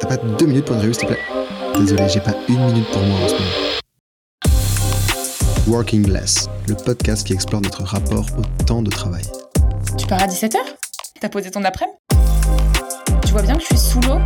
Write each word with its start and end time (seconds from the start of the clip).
T'as 0.00 0.06
pas 0.06 0.16
deux 0.16 0.46
minutes 0.46 0.64
pour 0.66 0.76
une 0.76 0.82
revue, 0.82 0.94
s'il 0.94 1.08
te 1.08 1.12
plaît? 1.12 1.22
Désolé, 1.76 2.08
j'ai 2.08 2.20
pas 2.20 2.34
une 2.48 2.64
minute 2.66 2.88
pour 2.92 3.02
moi 3.02 3.18
en 3.20 3.28
ce 3.28 3.34
moment. 3.34 3.50
Working 5.66 6.08
Less, 6.10 6.48
le 6.68 6.74
podcast 6.74 7.26
qui 7.26 7.32
explore 7.32 7.60
notre 7.60 7.82
rapport 7.82 8.26
au 8.38 8.64
temps 8.64 8.82
de 8.82 8.90
travail. 8.90 9.24
Tu 9.98 10.06
pars 10.06 10.22
à 10.22 10.26
17h 10.26 10.56
T'as 11.20 11.28
posé 11.28 11.50
ton 11.50 11.64
après-midi? 11.64 11.98
Tu 13.26 13.32
vois 13.32 13.42
bien 13.42 13.54
que 13.54 13.60
je 13.60 13.66
suis 13.66 13.78
sous 13.78 14.00
l'eau? 14.02 14.18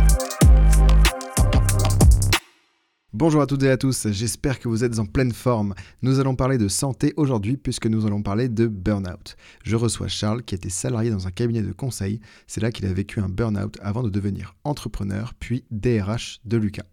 Bonjour 3.15 3.43
à 3.43 3.45
toutes 3.45 3.61
et 3.61 3.69
à 3.69 3.77
tous, 3.77 4.07
j'espère 4.09 4.57
que 4.57 4.67
vous 4.67 4.83
êtes 4.83 4.97
en 4.97 5.05
pleine 5.05 5.33
forme. 5.33 5.75
Nous 6.01 6.19
allons 6.19 6.35
parler 6.35 6.57
de 6.57 6.67
santé 6.67 7.13
aujourd'hui 7.15 7.57
puisque 7.57 7.85
nous 7.85 8.07
allons 8.07 8.23
parler 8.23 8.49
de 8.49 8.65
burn-out. 8.65 9.35
Je 9.63 9.75
reçois 9.75 10.07
Charles 10.07 10.41
qui 10.41 10.55
était 10.55 10.71
salarié 10.71 11.11
dans 11.11 11.27
un 11.27 11.29
cabinet 11.29 11.61
de 11.61 11.73
conseil. 11.73 12.21
C'est 12.47 12.59
là 12.59 12.71
qu'il 12.71 12.87
a 12.87 12.91
vécu 12.91 13.19
un 13.19 13.29
burn-out 13.29 13.77
avant 13.83 14.01
de 14.01 14.09
devenir 14.09 14.55
entrepreneur 14.63 15.35
puis 15.39 15.63
DRH 15.69 16.39
de 16.45 16.57
Lucas. 16.57 16.85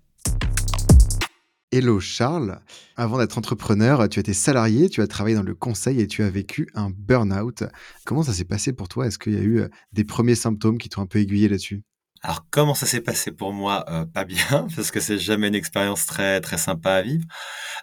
Hello 1.72 2.00
Charles, 2.00 2.60
avant 2.96 3.16
d'être 3.16 3.38
entrepreneur, 3.38 4.06
tu 4.10 4.20
étais 4.20 4.34
salarié, 4.34 4.90
tu 4.90 5.00
as 5.00 5.06
travaillé 5.06 5.36
dans 5.36 5.42
le 5.42 5.54
conseil 5.54 6.02
et 6.02 6.06
tu 6.06 6.22
as 6.22 6.28
vécu 6.28 6.68
un 6.74 6.90
burn-out. 6.90 7.64
Comment 8.04 8.24
ça 8.24 8.34
s'est 8.34 8.44
passé 8.44 8.74
pour 8.74 8.88
toi? 8.88 9.06
Est-ce 9.06 9.18
qu'il 9.18 9.32
y 9.32 9.38
a 9.38 9.42
eu 9.42 9.62
des 9.94 10.04
premiers 10.04 10.34
symptômes 10.34 10.76
qui 10.76 10.90
t'ont 10.90 11.00
un 11.00 11.06
peu 11.06 11.20
aiguillé 11.20 11.48
là-dessus? 11.48 11.82
Alors 12.22 12.44
comment 12.50 12.74
ça 12.74 12.84
s'est 12.86 13.00
passé 13.00 13.32
pour 13.32 13.52
moi 13.52 13.84
euh, 13.88 14.04
Pas 14.04 14.24
bien, 14.24 14.66
parce 14.76 14.90
que 14.90 15.00
c'est 15.00 15.18
jamais 15.18 15.48
une 15.48 15.54
expérience 15.54 16.06
très 16.06 16.40
très 16.40 16.58
sympa 16.58 16.92
à 16.94 17.02
vivre. 17.02 17.24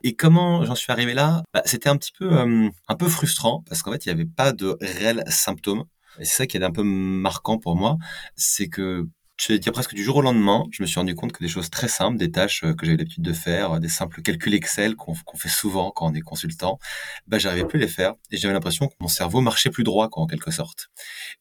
Et 0.04 0.16
comment 0.16 0.64
j'en 0.64 0.76
suis 0.76 0.92
arrivé 0.92 1.14
là? 1.14 1.44
Bah, 1.54 1.64
C'était 1.66 1.90
un 1.90 1.98
petit 1.98 2.12
peu 2.18 2.32
euh, 2.32 2.70
un 2.88 2.96
peu 2.96 3.08
frustrant 3.08 3.64
parce 3.68 3.82
qu'en 3.82 3.92
fait 3.92 4.06
il 4.06 4.10
n'y 4.10 4.14
avait 4.14 4.30
pas 4.30 4.52
de 4.54 4.78
réels 4.82 5.24
symptômes. 5.28 5.86
Et 6.20 6.26
c'est 6.26 6.36
ça 6.36 6.48
qui 6.48 6.58
est 6.58 6.64
un 6.64 6.72
peu 6.72 6.84
marquant 6.84 7.58
pour 7.58 7.76
moi, 7.76 7.98
c'est 8.36 8.70
que 8.70 9.08
je 9.40 9.54
vais 9.54 9.60
dire 9.60 9.72
presque 9.72 9.94
du 9.94 10.04
jour 10.04 10.18
au 10.18 10.22
lendemain, 10.22 10.66
je 10.72 10.82
me 10.82 10.88
suis 10.88 11.00
rendu 11.00 11.14
compte 11.14 11.32
que 11.32 11.44
des 11.44 11.48
choses 11.48 11.70
très 11.70 11.88
simples, 11.88 12.18
des 12.18 12.32
tâches 12.32 12.64
euh, 12.64 12.74
que 12.74 12.86
j'avais 12.86 12.98
l'habitude 12.98 13.24
de 13.24 13.34
faire, 13.34 13.74
euh, 13.74 13.80
des 13.80 13.88
simples 13.88 14.22
calculs 14.22 14.54
Excel 14.56 14.96
qu'on 14.96 15.14
fait 15.14 15.50
souvent 15.50 15.92
quand 15.92 16.10
on 16.10 16.14
est 16.14 16.22
consultant, 16.22 16.80
bah 17.28 17.38
j'arrivais 17.38 17.66
plus 17.66 17.78
à 17.80 17.82
les 17.84 17.88
faire 17.88 18.14
et 18.32 18.38
j'avais 18.38 18.54
l'impression 18.54 18.88
que 18.88 18.96
mon 19.00 19.08
cerveau 19.08 19.42
marchait 19.42 19.70
plus 19.70 19.84
droit 19.84 20.10
quoi 20.10 20.24
en 20.24 20.28
quelque 20.28 20.50
sorte. 20.50 20.88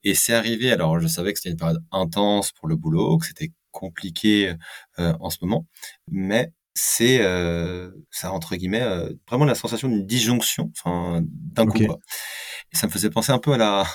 Et 0.05 0.15
c'est 0.15 0.35
arrivé, 0.35 0.71
alors 0.73 1.01
je 1.01 1.09
savais 1.09 1.33
que 1.33 1.39
c'était 1.39 1.51
une 1.51 1.57
période 1.57 1.83
intense 1.91 2.53
pour 2.53 2.69
le 2.69 2.77
boulot, 2.77 3.17
que 3.19 3.27
c'était 3.27 3.53
compliqué 3.71 4.55
euh, 4.99 5.15
en 5.21 5.31
ce 5.31 5.39
moment, 5.41 5.67
mais 6.11 6.53
c'est 6.75 7.21
euh, 7.23 7.91
ça 8.11 8.33
entre 8.33 8.57
guillemets 8.57 8.85
vraiment 9.29 9.47
la 9.47 9.55
sensation 9.55 9.89
d'une 9.89 10.07
disjonction, 10.07 10.71
enfin 10.77 11.23
d'un 11.25 11.67
coup. 11.67 11.87
Quoi. 11.87 11.99
Et 12.73 12.77
ça 12.77 12.87
me 12.87 12.93
faisait 12.93 13.11
penser 13.11 13.33
un 13.33 13.39
peu 13.39 13.53
à 13.55 13.57
la 13.57 13.87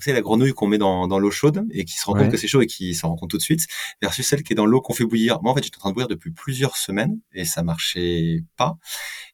c'est 0.00 0.12
la 0.12 0.22
grenouille 0.22 0.52
qu'on 0.52 0.66
met 0.66 0.78
dans, 0.78 1.06
dans 1.06 1.18
l'eau 1.18 1.30
chaude 1.30 1.66
et 1.70 1.84
qui 1.84 1.96
se 1.96 2.06
rend 2.06 2.14
compte 2.14 2.30
que 2.30 2.36
c'est 2.36 2.48
chaud 2.48 2.62
et 2.62 2.66
qui 2.66 2.94
s'en 2.94 3.08
rend 3.08 3.16
compte 3.16 3.30
tout 3.30 3.36
de 3.36 3.42
suite, 3.42 3.66
versus 4.00 4.26
celle 4.26 4.42
qui 4.42 4.52
est 4.52 4.56
dans 4.56 4.66
l'eau 4.66 4.80
qu'on 4.80 4.94
fait 4.94 5.04
bouillir. 5.04 5.42
Moi, 5.42 5.52
en 5.52 5.54
fait, 5.54 5.62
j'étais 5.64 5.76
en 5.76 5.80
train 5.80 5.90
de 5.90 5.94
bouillir 5.94 6.08
depuis 6.08 6.30
plusieurs 6.30 6.76
semaines 6.76 7.20
et 7.32 7.44
ça 7.44 7.62
marchait 7.62 8.44
pas. 8.56 8.78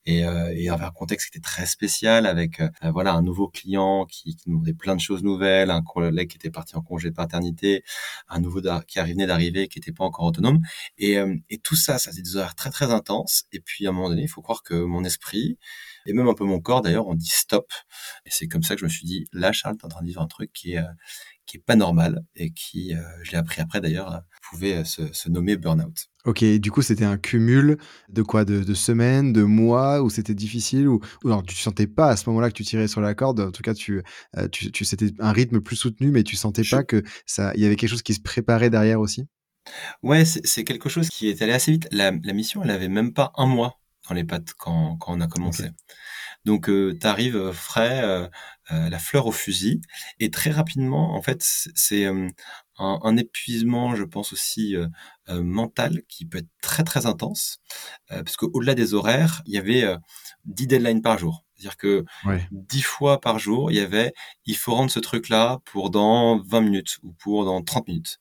Et, 0.07 0.25
euh, 0.25 0.55
et 0.57 0.71
avait 0.71 0.85
un 0.85 0.91
contexte 0.91 1.31
qui 1.31 1.37
était 1.37 1.45
très 1.45 1.67
spécial 1.67 2.25
avec 2.25 2.61
euh, 2.61 2.71
voilà 2.93 3.13
un 3.13 3.21
nouveau 3.21 3.49
client 3.49 4.07
qui, 4.07 4.37
qui 4.37 4.49
nous 4.49 4.55
demandait 4.57 4.73
plein 4.73 4.97
de 4.97 5.01
choses 5.01 5.23
nouvelles, 5.23 5.71
un 5.71 5.83
collègue 5.83 6.31
qui 6.31 6.37
était 6.37 6.51
parti 6.51 6.77
en 6.77 6.81
congé 6.81 7.11
de 7.11 7.15
paternité, 7.15 7.85
un 8.29 8.41
nouveau 8.41 8.63
qui 8.87 8.99
arrivait 8.99 9.27
d'arriver 9.27 9.69
qui 9.69 9.79
n'était 9.79 9.93
pas 9.93 10.05
encore 10.05 10.25
autonome. 10.25 10.61
Et, 10.97 11.19
euh, 11.19 11.37
et 11.51 11.59
tout 11.59 11.77
ça, 11.77 11.99
ça 11.99 12.11
c'est 12.13 12.23
des 12.23 12.37
horaires 12.37 12.55
très 12.55 12.71
très 12.71 12.91
intenses. 12.91 13.45
Et 13.53 13.61
puis 13.61 13.87
à 13.87 13.91
un 13.91 13.93
moment 13.93 14.09
donné, 14.09 14.23
il 14.23 14.29
faut 14.29 14.41
croire 14.41 14.63
que 14.63 14.75
mon 14.75 15.05
esprit 15.05 15.59
et 16.07 16.13
même 16.13 16.29
un 16.29 16.35
peu 16.35 16.45
mon 16.45 16.61
corps 16.61 16.83
d'ailleurs, 16.83 17.07
on 17.07 17.15
dit 17.15 17.31
stop. 17.31 17.71
Et 18.27 18.31
c'est 18.31 18.49
comme 18.49 18.63
ça 18.63 18.75
que 18.75 18.81
je 18.81 18.85
me 18.85 18.91
suis 18.91 19.07
dit, 19.07 19.27
là 19.33 19.53
Charles, 19.53 19.77
t'es 19.77 19.85
en 19.85 19.89
train 19.89 20.03
de 20.03 20.07
vivre 20.07 20.23
un 20.23 20.27
truc 20.27 20.53
qui 20.53 20.73
est, 20.73 20.79
euh, 20.79 20.93
qui 21.47 21.57
est 21.57 21.65
pas 21.65 21.77
normal 21.77 22.23
et 22.37 22.53
qui, 22.53 22.95
euh, 22.95 23.01
je 23.23 23.33
l'ai 23.33 23.39
appris 23.39 23.61
après 23.61 23.81
d'ailleurs, 23.81 24.13
euh, 24.13 24.19
pouvait 24.51 24.85
se, 24.85 25.13
se 25.13 25.29
nommer 25.29 25.57
burn-out. 25.57 26.07
Ok, 26.25 26.45
du 26.45 26.71
coup 26.71 26.83
c'était 26.83 27.05
un 27.05 27.17
cumul 27.17 27.79
de 28.09 28.23
quoi? 28.23 28.45
De, 28.45 28.75
semaines, 28.75 29.33
de 29.33 29.43
mois, 29.43 30.03
où 30.03 30.11
c'était 30.11 30.35
difficile, 30.35 30.89
ou, 30.89 31.01
ou 31.25 31.29
alors 31.29 31.43
tu 31.43 31.55
sentais 31.57 31.87
pas 31.87 32.09
à 32.09 32.17
ce 32.17 32.29
moment-là 32.29 32.49
que 32.49 32.55
tu 32.55 32.65
tirais 32.65 32.89
sur 32.89 33.01
la 33.01 33.15
corde, 33.15 33.41
en 33.41 33.51
tout 33.51 33.63
cas 33.63 33.75
tu, 33.75 34.03
tu, 34.53 34.71
tu 34.71 34.85
c'était 34.85 35.11
un 35.21 35.33
rythme 35.33 35.61
plus 35.61 35.77
soutenu, 35.77 36.11
mais 36.11 36.23
tu 36.23 36.37
sentais 36.37 36.63
pas 36.69 36.85
que 36.85 37.03
ça, 37.27 37.53
il 37.55 37.63
y 37.63 37.67
avait 37.67 37.77
quelque 37.77 37.91
chose 37.91 38.03
qui 38.03 38.15
se 38.15 38.21
préparait 38.21 38.71
derrière 38.71 39.01
aussi? 39.01 39.27
Ouais, 40.03 40.25
c'est 40.25 40.65
quelque 40.65 40.89
chose 40.89 41.09
qui 41.09 41.29
est 41.29 41.43
allé 41.43 41.53
assez 41.53 41.73
vite. 41.73 41.89
La, 41.93 42.11
la 42.11 42.33
mission, 42.33 42.63
elle 42.63 42.71
avait 42.71 42.89
même 42.89 43.13
pas 43.13 43.33
un 43.37 43.47
mois 43.47 43.78
dans 44.09 44.15
les 44.15 44.25
pattes 44.25 44.55
quand, 44.59 44.97
quand 44.97 45.17
on 45.17 45.21
a 45.21 45.29
commencé. 45.29 45.71
Donc 46.45 46.69
euh, 46.69 46.97
tu 46.99 47.07
arrives 47.07 47.37
euh, 47.37 47.53
frais, 47.53 48.03
euh, 48.03 48.29
euh, 48.73 48.89
la 48.89 48.99
fleur 48.99 49.27
au 49.27 49.33
fusil, 49.33 49.81
et 50.19 50.31
très 50.31 50.51
rapidement, 50.51 51.15
en 51.15 51.23
fait, 51.23 51.43
c'est 51.43 52.07
un, 52.07 52.29
un, 52.79 53.17
épuisement, 53.17 53.95
je 53.95 54.05
pense 54.05 54.33
aussi 54.33 54.77
mental, 55.29 56.03
qui 56.09 56.27
peut 56.27 56.39
être 56.39 56.51
très 56.63 56.85
très 56.85 57.07
intense, 57.07 57.61
parce 58.09 58.37
qu'au-delà 58.37 58.75
des 58.75 58.95
horaires, 58.95 59.43
il 59.47 59.55
y 59.55 59.59
avait 59.59 59.97
10 60.45 60.67
deadlines 60.67 61.03
par 61.03 61.19
jour. 61.19 61.48
C'est-à-dire 61.59 61.77
que 61.77 62.05
dix 62.53 62.83
fois 62.83 63.21
par 63.21 63.39
jour, 63.41 63.71
il 63.73 63.77
y 63.79 63.81
avait, 63.81 64.13
il 64.47 64.57
faut 64.57 64.75
rendre 64.75 64.91
ce 64.91 65.01
truc-là 65.01 65.59
pour 65.65 65.91
dans 65.91 66.39
20 66.41 66.61
minutes 66.61 66.99
ou 67.03 67.13
pour 67.13 67.45
dans 67.45 67.61
30 67.63 67.89
minutes. 67.89 68.19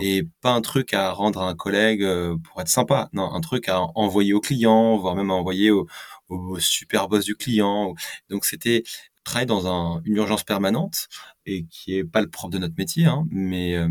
Et 0.00 0.24
pas 0.40 0.52
un 0.52 0.60
truc 0.62 0.92
à 0.92 1.12
rendre 1.12 1.40
à 1.42 1.48
un 1.48 1.54
collègue 1.54 2.02
euh, 2.02 2.36
pour 2.42 2.60
être 2.60 2.68
sympa. 2.68 3.08
Non, 3.12 3.32
un 3.32 3.40
truc 3.40 3.68
à 3.68 3.82
envoyer 3.94 4.32
au 4.32 4.40
client, 4.40 4.96
voire 4.96 5.14
même 5.14 5.30
à 5.30 5.34
envoyer 5.34 5.70
au, 5.70 5.86
au 6.28 6.58
super 6.58 7.08
boss 7.08 7.24
du 7.24 7.36
client. 7.36 7.94
Donc 8.28 8.44
c'était 8.44 8.82
travailler 9.24 9.46
dans 9.46 9.68
un, 9.68 10.02
une 10.04 10.16
urgence 10.16 10.42
permanente 10.42 11.06
et 11.46 11.64
qui 11.66 11.94
est 11.96 12.04
pas 12.04 12.20
le 12.20 12.28
propre 12.28 12.52
de 12.52 12.58
notre 12.58 12.74
métier. 12.76 13.04
Hein, 13.04 13.26
mais 13.30 13.76
euh, 13.76 13.88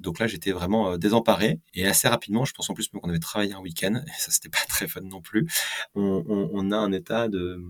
donc 0.00 0.18
là, 0.18 0.26
j'étais 0.26 0.52
vraiment 0.52 0.90
euh, 0.92 0.96
désemparé 0.98 1.60
et 1.74 1.86
assez 1.86 2.08
rapidement, 2.08 2.44
je 2.44 2.52
pense 2.52 2.68
en 2.70 2.74
plus 2.74 2.88
qu'on 2.88 3.08
avait 3.08 3.18
travaillé 3.18 3.52
un 3.54 3.60
week-end 3.60 3.94
et 3.94 4.10
ça 4.18 4.30
c'était 4.30 4.48
pas 4.48 4.64
très 4.68 4.88
fun 4.88 5.02
non 5.02 5.20
plus. 5.20 5.48
On, 5.94 6.24
on, 6.28 6.50
on 6.52 6.70
a 6.72 6.76
un 6.76 6.92
état 6.92 7.28
de 7.28 7.62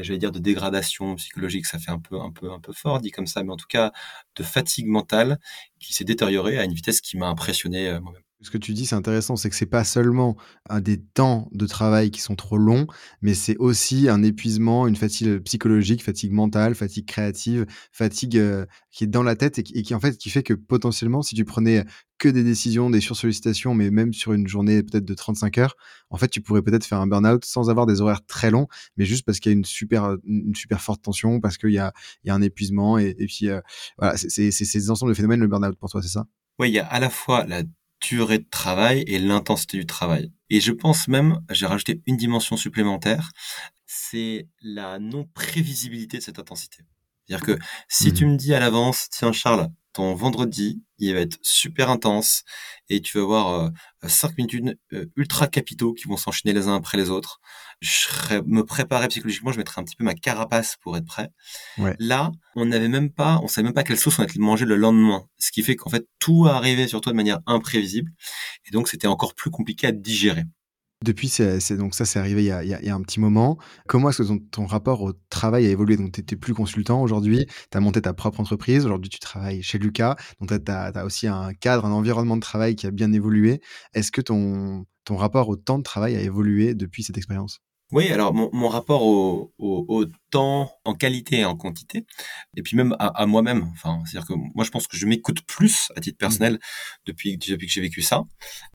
j'allais 0.00 0.18
dire 0.18 0.32
de 0.32 0.38
dégradation 0.38 1.14
psychologique, 1.16 1.66
ça 1.66 1.78
fait 1.78 1.90
un 1.90 1.98
peu, 1.98 2.20
un 2.20 2.30
peu, 2.32 2.50
un 2.52 2.60
peu 2.60 2.72
fort 2.72 3.00
dit 3.00 3.10
comme 3.10 3.26
ça, 3.26 3.42
mais 3.44 3.52
en 3.52 3.56
tout 3.56 3.66
cas 3.68 3.92
de 4.36 4.42
fatigue 4.42 4.86
mentale 4.86 5.38
qui 5.78 5.94
s'est 5.94 6.04
détériorée 6.04 6.58
à 6.58 6.64
une 6.64 6.74
vitesse 6.74 7.00
qui 7.00 7.16
m'a 7.18 7.28
impressionné 7.28 7.88
euh, 7.88 8.00
moi-même. 8.00 8.22
Ce 8.42 8.50
que 8.50 8.58
tu 8.58 8.72
dis, 8.72 8.86
c'est 8.86 8.94
intéressant, 8.94 9.36
c'est 9.36 9.50
que 9.50 9.56
c'est 9.56 9.66
pas 9.66 9.84
seulement 9.84 10.36
un 10.68 10.80
des 10.80 10.98
temps 10.98 11.48
de 11.52 11.66
travail 11.66 12.10
qui 12.10 12.20
sont 12.20 12.36
trop 12.36 12.56
longs, 12.56 12.86
mais 13.20 13.34
c'est 13.34 13.56
aussi 13.58 14.08
un 14.08 14.22
épuisement, 14.22 14.86
une 14.86 14.96
fatigue 14.96 15.40
psychologique, 15.40 16.02
fatigue 16.02 16.32
mentale, 16.32 16.74
fatigue 16.74 17.06
créative, 17.06 17.66
fatigue 17.92 18.38
euh, 18.38 18.64
qui 18.90 19.04
est 19.04 19.08
dans 19.08 19.22
la 19.22 19.36
tête 19.36 19.58
et 19.58 19.62
qui, 19.62 19.94
en 19.94 20.00
fait 20.00 20.16
qui 20.16 20.30
fait 20.30 20.42
que 20.42 20.54
potentiellement, 20.54 21.20
si 21.20 21.34
tu 21.34 21.44
prenais 21.44 21.84
que 22.18 22.28
des 22.28 22.42
décisions, 22.42 22.88
des 22.88 23.00
sursollicitations, 23.00 23.74
mais 23.74 23.90
même 23.90 24.12
sur 24.14 24.32
une 24.32 24.46
journée 24.48 24.82
peut-être 24.82 25.04
de 25.04 25.14
35 25.14 25.58
heures, 25.58 25.76
en 26.08 26.16
fait, 26.16 26.28
tu 26.28 26.40
pourrais 26.40 26.62
peut-être 26.62 26.84
faire 26.84 27.00
un 27.00 27.06
burn-out 27.06 27.44
sans 27.44 27.68
avoir 27.68 27.86
des 27.86 28.00
horaires 28.00 28.24
très 28.26 28.50
longs, 28.50 28.68
mais 28.96 29.04
juste 29.04 29.24
parce 29.24 29.38
qu'il 29.38 29.52
y 29.52 29.54
a 29.54 29.58
une 29.58 29.64
super, 29.64 30.16
une 30.24 30.54
super 30.54 30.80
forte 30.80 31.02
tension, 31.02 31.40
parce 31.40 31.58
qu'il 31.58 31.72
y 31.72 31.78
a, 31.78 31.92
il 32.24 32.28
y 32.28 32.30
a 32.30 32.34
un 32.34 32.42
épuisement 32.42 32.98
et, 32.98 33.14
puis 33.14 33.48
euh, 33.48 33.60
voilà, 33.98 34.16
c'est 34.16 34.50
ces 34.50 34.90
ensembles 34.90 35.12
de 35.12 35.16
phénomènes 35.16 35.40
le 35.40 35.48
burn-out 35.48 35.76
pour 35.76 35.90
toi, 35.90 36.02
c'est 36.02 36.08
ça? 36.08 36.26
Oui, 36.58 36.68
il 36.68 36.74
y 36.74 36.78
a 36.78 36.86
à 36.86 37.00
la 37.00 37.08
fois 37.08 37.46
la 37.46 37.62
durée 38.00 38.38
de 38.38 38.48
travail 38.50 39.04
et 39.06 39.18
l'intensité 39.18 39.78
du 39.78 39.86
travail. 39.86 40.32
Et 40.48 40.60
je 40.60 40.72
pense 40.72 41.08
même, 41.08 41.40
j'ai 41.50 41.66
rajouté 41.66 42.02
une 42.06 42.16
dimension 42.16 42.56
supplémentaire, 42.56 43.30
c'est 43.86 44.48
la 44.62 44.98
non-prévisibilité 44.98 46.18
de 46.18 46.22
cette 46.22 46.38
intensité. 46.38 46.84
C'est-à-dire 47.26 47.46
que 47.46 47.62
si 47.88 48.12
tu 48.12 48.26
mmh. 48.26 48.30
me 48.30 48.36
dis 48.36 48.54
à 48.54 48.60
l'avance, 48.60 49.08
tiens 49.10 49.32
Charles, 49.32 49.68
ton 49.92 50.14
vendredi, 50.14 50.82
il 50.98 51.14
va 51.14 51.20
être 51.20 51.38
super 51.42 51.90
intense 51.90 52.42
et 52.88 53.00
tu 53.00 53.18
vas 53.18 53.24
avoir 53.24 53.48
euh, 53.48 53.68
cinq 54.06 54.36
minutes 54.38 54.78
euh, 54.92 55.06
ultra 55.16 55.46
capitaux 55.46 55.94
qui 55.94 56.06
vont 56.06 56.16
s'enchaîner 56.16 56.52
les 56.52 56.68
uns 56.68 56.76
après 56.76 56.96
les 56.96 57.10
autres. 57.10 57.40
Je 57.80 57.90
serais, 57.90 58.42
me 58.46 58.62
préparer 58.62 59.08
psychologiquement, 59.08 59.52
je 59.52 59.58
mettrais 59.58 59.80
un 59.80 59.84
petit 59.84 59.96
peu 59.96 60.04
ma 60.04 60.14
carapace 60.14 60.76
pour 60.80 60.96
être 60.96 61.06
prêt. 61.06 61.30
Là, 61.98 62.30
on 62.54 62.66
n'avait 62.66 62.88
même 62.88 63.10
pas, 63.10 63.40
on 63.42 63.48
savait 63.48 63.64
même 63.64 63.74
pas 63.74 63.82
quelle 63.82 63.98
sauce 63.98 64.18
on 64.18 64.22
allait 64.22 64.32
manger 64.36 64.66
le 64.66 64.76
lendemain. 64.76 65.24
Ce 65.38 65.50
qui 65.50 65.62
fait 65.62 65.76
qu'en 65.76 65.90
fait, 65.90 66.06
tout 66.18 66.46
arrivait 66.46 66.88
sur 66.88 67.00
toi 67.00 67.12
de 67.12 67.16
manière 67.16 67.40
imprévisible. 67.46 68.12
Et 68.66 68.70
donc, 68.70 68.88
c'était 68.88 69.06
encore 69.06 69.34
plus 69.34 69.50
compliqué 69.50 69.86
à 69.86 69.92
digérer. 69.92 70.44
Depuis, 71.02 71.28
c'est 71.28 71.72
donc 71.78 71.94
ça, 71.94 72.04
c'est 72.04 72.18
arrivé 72.18 72.42
il 72.42 72.46
y, 72.46 72.52
a, 72.52 72.62
y, 72.62 72.90
a, 72.90 72.94
un 72.94 73.00
petit 73.00 73.20
moment. 73.20 73.56
Comment 73.88 74.10
est-ce 74.10 74.22
que 74.22 74.38
ton, 74.50 74.66
rapport 74.66 75.00
au 75.00 75.14
travail 75.30 75.66
a 75.66 75.70
évolué? 75.70 75.96
Donc, 75.96 76.12
tu 76.12 76.20
n'étais 76.20 76.36
plus 76.36 76.52
consultant 76.52 77.00
aujourd'hui, 77.00 77.46
tu 77.70 77.78
as 77.78 77.80
monté 77.80 78.02
ta 78.02 78.12
propre 78.12 78.38
entreprise. 78.40 78.84
Aujourd'hui, 78.84 79.08
tu 79.08 79.18
travailles 79.18 79.62
chez 79.62 79.78
Lucas. 79.78 80.16
Donc, 80.40 80.50
tu 80.50 80.70
as, 80.70 81.04
aussi 81.06 81.26
un 81.26 81.54
cadre, 81.54 81.86
un 81.86 81.92
environnement 81.92 82.36
de 82.36 82.42
travail 82.42 82.76
qui 82.76 82.86
a 82.86 82.90
bien 82.90 83.12
évolué. 83.14 83.62
Est-ce 83.94 84.12
que 84.12 84.20
ton, 84.20 84.84
ton 85.04 85.16
rapport 85.16 85.48
au 85.48 85.56
temps 85.56 85.78
de 85.78 85.82
travail 85.82 86.16
a 86.16 86.20
évolué 86.20 86.74
depuis 86.74 87.02
cette 87.02 87.16
expérience? 87.16 87.60
Oui, 87.92 88.08
alors 88.12 88.32
mon, 88.32 88.50
mon 88.52 88.68
rapport 88.68 89.02
au, 89.02 89.52
au, 89.58 89.84
au, 89.88 90.04
temps 90.30 90.72
en 90.84 90.94
qualité 90.94 91.40
et 91.40 91.44
en 91.44 91.56
quantité, 91.56 92.06
et 92.56 92.62
puis 92.62 92.76
même 92.76 92.94
à, 92.98 93.08
à 93.08 93.26
moi-même. 93.26 93.68
Enfin, 93.72 94.00
c'est-à-dire 94.04 94.28
que 94.28 94.34
moi, 94.54 94.64
je 94.64 94.70
pense 94.70 94.86
que 94.86 94.96
je 94.96 95.06
m'écoute 95.06 95.42
plus 95.46 95.90
à 95.96 96.00
titre 96.00 96.16
mmh. 96.16 96.18
personnel 96.18 96.58
depuis, 97.06 97.36
depuis 97.36 97.66
que 97.66 97.72
j'ai 97.72 97.80
vécu 97.80 98.02
ça. 98.02 98.22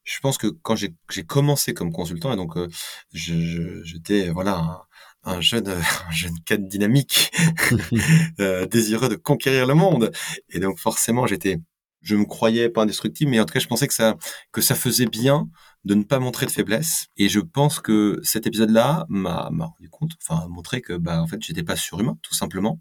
Je 0.03 0.19
pense 0.19 0.37
que 0.37 0.47
quand 0.47 0.75
j'ai 0.75 1.23
commencé 1.25 1.73
comme 1.73 1.91
consultant, 1.91 2.33
et 2.33 2.35
donc 2.35 2.57
euh, 2.57 2.67
j'étais 3.13 4.29
voilà 4.29 4.57
un, 4.57 4.81
un 5.25 5.41
jeune, 5.41 5.67
un 6.07 6.11
jeune 6.11 6.37
cadre 6.45 6.67
dynamique, 6.67 7.31
euh, 8.39 8.65
désireux 8.65 9.09
de 9.09 9.15
conquérir 9.15 9.65
le 9.65 9.75
monde, 9.75 10.11
et 10.49 10.59
donc 10.59 10.79
forcément 10.79 11.27
j'étais 11.27 11.59
je 12.05 12.15
me 12.15 12.25
croyais 12.25 12.69
pas 12.69 12.83
indestructible, 12.83 13.31
mais 13.31 13.39
en 13.39 13.45
tout 13.45 13.53
cas, 13.53 13.59
je 13.59 13.67
pensais 13.67 13.87
que 13.87 13.93
ça, 13.93 14.15
que 14.51 14.61
ça 14.61 14.75
faisait 14.75 15.07
bien 15.07 15.49
de 15.85 15.93
ne 15.93 16.03
pas 16.03 16.19
montrer 16.19 16.47
de 16.47 16.51
faiblesse. 16.51 17.07
Et 17.15 17.29
je 17.29 17.39
pense 17.39 17.79
que 17.79 18.19
cet 18.23 18.47
épisode-là 18.47 19.05
m'a, 19.07 19.49
rendu 19.49 19.89
compte, 19.89 20.13
enfin, 20.21 20.47
montré 20.49 20.81
que, 20.81 20.93
bah, 20.93 21.21
en 21.21 21.27
fait, 21.27 21.41
j'étais 21.41 21.61
pas 21.61 21.75
surhumain, 21.75 22.17
tout 22.23 22.33
simplement. 22.33 22.79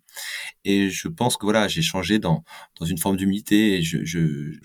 Et 0.65 0.89
je 0.89 1.09
pense 1.09 1.37
que 1.37 1.45
voilà, 1.45 1.69
j'ai 1.69 1.83
changé 1.83 2.19
dans, 2.19 2.45
dans 2.81 2.87
une 2.87 2.97
forme 2.97 3.19
d'humilité 3.19 3.77
et 3.77 3.83
je, 3.83 4.05
je, 4.05 4.19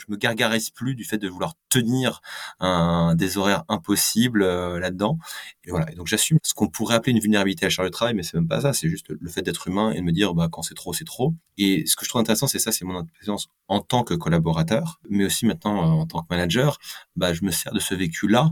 me 0.08 0.16
gargarise 0.16 0.70
plus 0.70 0.96
du 0.96 1.04
fait 1.04 1.18
de 1.18 1.28
vouloir 1.28 1.56
tenir 1.68 2.22
un, 2.60 3.14
des 3.16 3.38
horaires 3.38 3.64
impossibles 3.68 4.42
euh, 4.42 4.80
là-dedans. 4.80 5.20
Et 5.66 5.72
voilà. 5.72 5.86
Donc, 5.94 6.08
j'assume 6.08 6.40
ce 6.42 6.54
qu'on 6.54 6.70
pourrait 6.70 6.96
appeler 6.96 7.12
une 7.12 7.20
vulnérabilité 7.20 7.66
à 7.66 7.68
la 7.68 7.72
charge 7.72 7.90
de 7.90 7.92
travail, 7.92 8.16
mais 8.16 8.24
c'est 8.24 8.36
même 8.36 8.48
pas 8.48 8.62
ça. 8.62 8.72
C'est 8.72 8.90
juste 8.90 9.08
le 9.10 9.30
fait 9.30 9.42
d'être 9.42 9.68
humain 9.68 9.92
et 9.92 9.98
de 9.98 10.02
me 10.02 10.14
dire, 10.14 10.34
bah, 10.34 10.48
quand 10.50 10.62
c'est 10.62 10.76
trop, 10.76 10.94
c'est 10.94 11.04
trop. 11.04 11.34
Et 11.58 11.86
ce 11.86 11.98
que 11.98 12.06
je 12.06 12.10
trouve 12.10 12.22
intéressant, 12.22 12.48
c'est 12.48 12.58
ça, 12.58 12.72
c'est 12.72 12.86
mon 12.86 13.04
expérience 13.04 13.50
en 13.68 13.82
tant 13.82 14.04
que 14.04 14.14
collaborateur, 14.14 15.02
mais 15.10 15.26
aussi 15.26 15.46
maintenant 15.46 15.84
euh, 15.84 16.02
en 16.02 16.08
tant 16.08 16.22
que 16.22 16.28
manager. 16.30 16.78
Bah, 17.18 17.34
je 17.34 17.44
me 17.44 17.52
sers 17.52 17.74
de 17.74 17.80
ce 17.80 17.94
vécu-là 18.30 18.52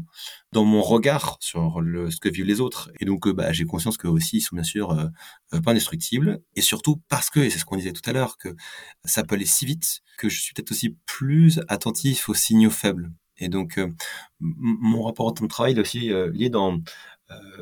dans 0.52 0.64
mon 0.64 0.82
regard 0.82 1.38
sur 1.40 1.82
ce 2.10 2.20
que 2.20 2.30
vivent 2.30 2.46
les 2.46 2.62
autres. 2.62 2.90
Et 3.00 3.06
donc, 3.06 3.28
euh, 3.28 3.34
bah, 3.34 3.52
j'ai 3.52 3.66
conscience 3.66 3.98
que 3.98 4.08
aussi, 4.08 4.38
ils 4.38 4.42
sont 4.42 4.56
bien 4.56 4.64
sûr 4.64 4.92
euh, 4.92 5.62
pas 5.62 5.72
indestructibles. 5.72 6.42
Et 6.56 6.62
surtout 6.62 7.02
parce 7.10 7.30
que, 7.30 7.40
et 7.40 7.50
c'est 7.50 7.60
ce 7.60 7.66
qu'on 7.66 7.78
disait 7.78 7.92
tout 7.92 8.08
à 8.10 8.14
l'heure, 8.14 8.38
que 8.38 8.56
ça 9.06 9.24
peut 9.24 9.36
aller 9.36 9.46
si 9.46 9.66
vite 9.66 10.02
que 10.18 10.30
je 10.30 10.40
suis 10.40 10.54
peut-être 10.54 10.72
aussi 10.72 10.98
plus 11.06 11.60
attentif 11.68 12.30
aux 12.30 12.34
signaux 12.34 12.72
faibles. 12.72 13.12
Et 13.38 13.50
donc, 13.50 13.80
mon 14.40 15.04
rapport 15.04 15.28
au 15.28 15.32
temps 15.32 15.44
de 15.44 15.50
travail 15.50 15.74
est 15.74 15.80
aussi 15.80 16.10
lié 16.34 16.50
dans 16.50 16.80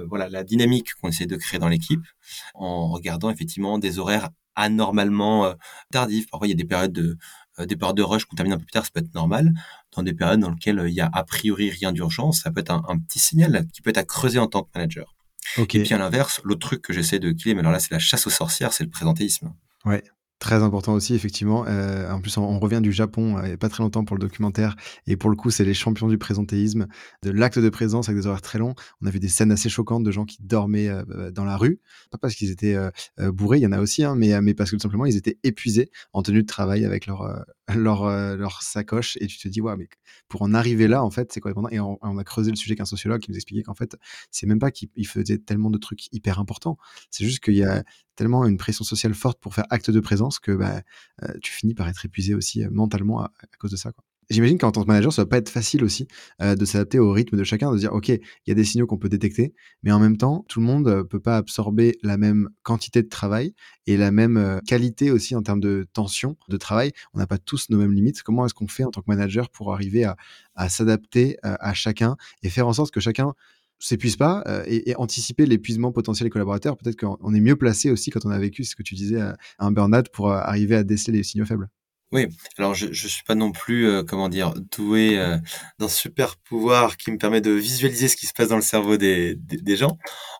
voilà 0.07 0.29
la 0.29 0.45
dynamique 0.45 0.94
qu'on 0.94 1.09
essaie 1.09 1.25
de 1.25 1.35
créer 1.35 1.59
dans 1.59 1.67
l'équipe 1.67 2.06
en 2.53 2.88
regardant 2.88 3.29
effectivement 3.29 3.77
des 3.77 4.00
horaires 4.00 4.29
anormalement 4.56 5.45
euh, 5.45 5.53
tardives. 5.91 6.27
Parfois, 6.29 6.47
il 6.47 6.51
y 6.51 6.53
a 6.53 6.57
des 6.57 6.65
périodes 6.65 6.94
de 6.94 7.01
euh, 7.12 7.15
des 7.60 7.75
périodes 7.75 7.98
de 7.98 8.04
rush 8.04 8.25
qu'on 8.25 8.36
termine 8.36 8.54
un 8.54 8.57
peu 8.57 8.66
plus 8.66 8.72
tard, 8.72 8.86
ça 8.86 8.92
peut 8.94 9.00
être 9.00 9.13
normal. 9.13 9.54
Dans 9.96 10.04
des 10.04 10.13
périodes 10.13 10.40
dans 10.40 10.52
lesquelles 10.52 10.80
euh, 10.80 10.90
il 10.90 10.96
y 10.96 11.02
a 11.02 11.10
a 11.13 11.24
priori 11.24 11.69
rien 11.69 11.92
d'urgence, 11.92 12.42
ça 12.42 12.52
peut 12.52 12.60
être 12.60 12.72
un, 12.72 13.00
petit 13.00 13.19
signal 13.19 13.66
qui 13.74 13.81
peut 13.81 13.90
être 13.90 13.98
à 13.98 14.04
creuser 14.04 14.40
en 14.40 14.48
tant 14.48 14.63
que 14.63 14.69
manager. 14.75 15.16
Et 15.57 15.66
puis 15.66 15.94
à 15.94 15.98
l'inverse, 15.98 16.42
l'autre 16.44 16.68
truc 16.68 16.81
que 16.81 16.92
j'essaie 16.92 17.19
de 17.19 17.31
killer, 17.31 17.54
mais 17.54 17.62
alors 17.62 17.72
là 17.72 17.80
c'est 17.80 17.92
la 17.92 18.00
chasse 18.00 18.28
aux 18.28 18.31
sorcières, 18.31 18.74
c'est 18.74 18.84
le 18.84 18.90
présentéisme. 18.90 19.54
Ouais. 19.86 20.04
Très 20.40 20.64
important 20.64 20.94
aussi, 20.94 21.16
effectivement. 21.16 21.66
Euh, 21.68 22.12
en 22.12 22.20
plus, 22.20 22.38
on, 22.38 22.60
revient 22.60 22.82
du 22.82 22.92
Japon 22.92 23.38
il 23.42 23.48
n'y 23.48 23.54
a 23.54 23.58
pas 23.58 23.70
très 23.70 23.84
longtemps 23.84 24.04
pour 24.04 24.18
le 24.18 24.22
documentaire. 24.22 24.76
Et 25.08 25.16
pour 25.16 25.30
le 25.30 25.38
coup, 25.38 25.50
c'est 25.50 25.64
les 25.64 25.74
champions 25.74 26.10
du 26.10 26.18
présentéisme, 26.18 26.88
de 27.24 27.32
l'acte 27.32 27.58
de 27.58 27.70
présence 27.70 28.10
avec 28.10 28.22
des 28.22 28.28
horaires 28.28 28.42
très 28.42 28.60
longs. 28.60 28.76
On 29.02 29.08
a 29.08 29.10
vu 29.12 29.20
des 29.20 29.30
scènes 29.30 29.52
assez 29.52 29.70
choquantes 29.70 30.04
de 30.04 30.12
gens 30.12 30.26
qui 30.26 30.38
dormaient 30.42 30.90
euh, 30.90 31.32
dans 31.32 31.46
la 31.46 31.56
rue. 31.56 31.80
Pas 32.12 32.18
parce 32.18 32.36
qu'ils 32.36 32.52
étaient 32.52 32.76
euh, 32.76 32.92
bourrés, 33.32 33.60
il 33.60 33.62
y 33.62 33.68
en 33.68 33.72
a 33.72 33.80
aussi, 33.80 34.04
hein, 34.04 34.16
mais, 34.16 34.40
mais 34.42 34.54
parce 34.54 34.72
que 34.72 34.76
tout 34.76 34.82
simplement, 34.82 35.06
ils 35.06 35.16
étaient 35.16 35.40
épuisés 35.44 35.90
en 36.12 36.22
tenue 36.22 36.42
de 36.42 36.48
travail 36.48 36.84
avec 36.84 37.06
leur, 37.06 37.46
leur, 37.73 38.09
leur 38.35 38.62
sacoche. 38.62 39.17
Et 39.21 39.27
tu 39.27 39.38
te 39.38 39.47
dis, 39.47 39.62
ouais, 39.62 39.75
mais 39.77 39.88
pour 40.27 40.41
en 40.41 40.53
arriver 40.53 40.88
là, 40.88 41.03
en 41.03 41.12
fait, 41.12 41.31
c'est 41.33 41.39
quoi 41.39 41.53
Et 41.71 41.79
on, 41.79 42.17
a 42.17 42.23
creusé 42.23 42.51
le 42.51 42.57
sujet 42.57 42.75
qu'un 42.75 42.85
sociologue 42.85 43.21
qui 43.21 43.31
nous 43.31 43.38
expliquait 43.38 43.63
qu'en 43.63 43.73
fait, 43.73 43.97
c'est 44.31 44.47
même 44.47 44.59
pas 44.59 44.71
qu'il 44.71 45.07
faisait 45.07 45.38
tellement 45.38 45.69
de 45.69 45.77
trucs 45.77 46.13
hyper 46.13 46.39
importants. 46.39 46.77
C'est 47.09 47.25
juste 47.25 47.44
qu'il 47.44 47.56
y 47.56 47.63
a 47.63 47.83
tellement 48.15 48.45
une 48.45 48.57
pression 48.57 48.83
sociale 48.83 49.13
forte 49.13 49.39
pour 49.39 49.53
faire 49.53 49.65
acte 49.69 49.91
de 49.91 50.00
présence 50.00 50.39
que 50.39 50.51
bah, 50.51 50.81
euh, 51.23 51.33
tu 51.41 51.51
finis 51.51 51.73
par 51.73 51.88
être 51.88 52.06
épuisé 52.06 52.33
aussi 52.33 52.63
euh, 52.63 52.69
mentalement 52.71 53.21
à, 53.21 53.31
cause 53.59 53.71
de 53.71 53.77
ça. 53.77 53.91
Quoi. 53.91 54.03
J'imagine 54.30 54.57
qu'en 54.57 54.72
tant 54.72 54.83
que 54.83 54.88
manager, 54.88 55.13
ça 55.13 55.24
va 55.24 55.27
pas 55.27 55.38
être 55.38 55.50
facile 55.50 55.83
aussi 55.83 56.07
euh, 56.42 56.56
de 56.56 56.66
s'adapter 56.66 57.00
au 57.00 57.12
rythme 57.12 57.38
de 57.38 57.44
chacun, 57.44 57.72
de 57.72 57.77
dire 57.77 57.94
ok, 57.94 58.10
il 58.10 58.19
y 58.48 58.51
a 58.51 58.56
des 58.56 58.63
signaux 58.63 58.88
qu'on 58.88 58.98
peut 58.98 59.10
détecter, 59.10 59.54
mais 59.83 59.92
en 59.92 60.00
même 60.00 60.18
temps, 60.18 60.45
tout 60.50 60.60
le 60.60 60.66
monde 60.66 60.88
ne 60.88 61.01
peut 61.01 61.19
pas 61.19 61.38
absorber 61.38 61.98
la 62.04 62.18
même 62.18 62.50
quantité 62.63 63.04
de 63.04 63.10
travail 63.10 63.54
et 63.88 63.98
la 63.98 64.12
même 64.12 64.62
qualité 64.66 65.12
aussi 65.12 65.36
en 65.36 65.42
termes 65.42 65.60
de 65.60 65.88
tension 65.94 66.38
de 66.50 66.57
travail. 66.57 66.92
On 67.13 67.19
n'a 67.19 67.27
pas 67.27 67.38
tous 67.38 67.69
nos 67.69 67.77
mêmes 67.77 67.94
limites. 67.94 68.24
Comment 68.24 68.45
est-ce 68.45 68.54
qu'on 68.54 68.68
fait 68.68 68.83
en 68.83 68.92
tant 68.92 69.01
que 69.01 69.10
manager 69.10 69.50
pour 69.50 69.74
arriver 69.74 70.06
à, 70.56 70.69
s'adapter 70.69 71.38
à 71.44 71.74
chacun 71.74 72.16
et 72.44 72.50
faire 72.50 72.68
en 72.68 72.74
sorte 72.74 72.92
que 72.92 73.00
chacun 73.00 73.33
s'épuise 73.80 74.16
pas 74.16 74.44
euh, 74.48 74.63
et, 74.68 74.95
anticiper 74.95 75.45
l'épuisement 75.45 75.92
potentiel 75.92 76.25
des 76.25 76.31
collaborateurs? 76.31 76.77
Peut-être 76.77 77.00
qu'on 77.00 77.33
est 77.33 77.42
mieux 77.42 77.56
placé 77.56 77.92
aussi 77.92 78.10
quand 78.10 78.25
on 78.25 78.30
a 78.31 78.39
vécu 78.39 78.63
ce 78.63 78.75
que 78.75 78.83
tu 78.83 78.95
disais, 78.95 79.22
un 79.60 79.72
burn-out 79.72 80.10
pour 80.10 80.31
euh, 80.31 80.38
arriver 80.38 80.75
à 80.75 80.83
déceler 80.83 81.18
les 81.18 81.24
signaux 81.24 81.45
faibles. 81.45 81.69
Oui, 82.15 82.27
alors 82.57 82.73
je, 82.73 82.94
je 82.94 83.07
suis 83.09 83.25
pas 83.25 83.35
non 83.35 83.51
plus, 83.51 83.89
euh, 83.89 84.01
comment 84.01 84.29
dire, 84.29 84.53
doué 84.77 85.17
d'un 85.79 85.89
super 85.89 86.38
pouvoir 86.38 86.95
qui 86.95 87.12
me 87.12 87.17
permet 87.17 87.41
de 87.41 87.51
visualiser 87.51 88.07
ce 88.07 88.15
qui 88.15 88.25
se 88.25 88.31
passe 88.31 88.47
dans 88.47 88.56
le 88.56 88.62
cerveau 88.62 88.95
des, 88.95 89.38
gens. 89.75 89.97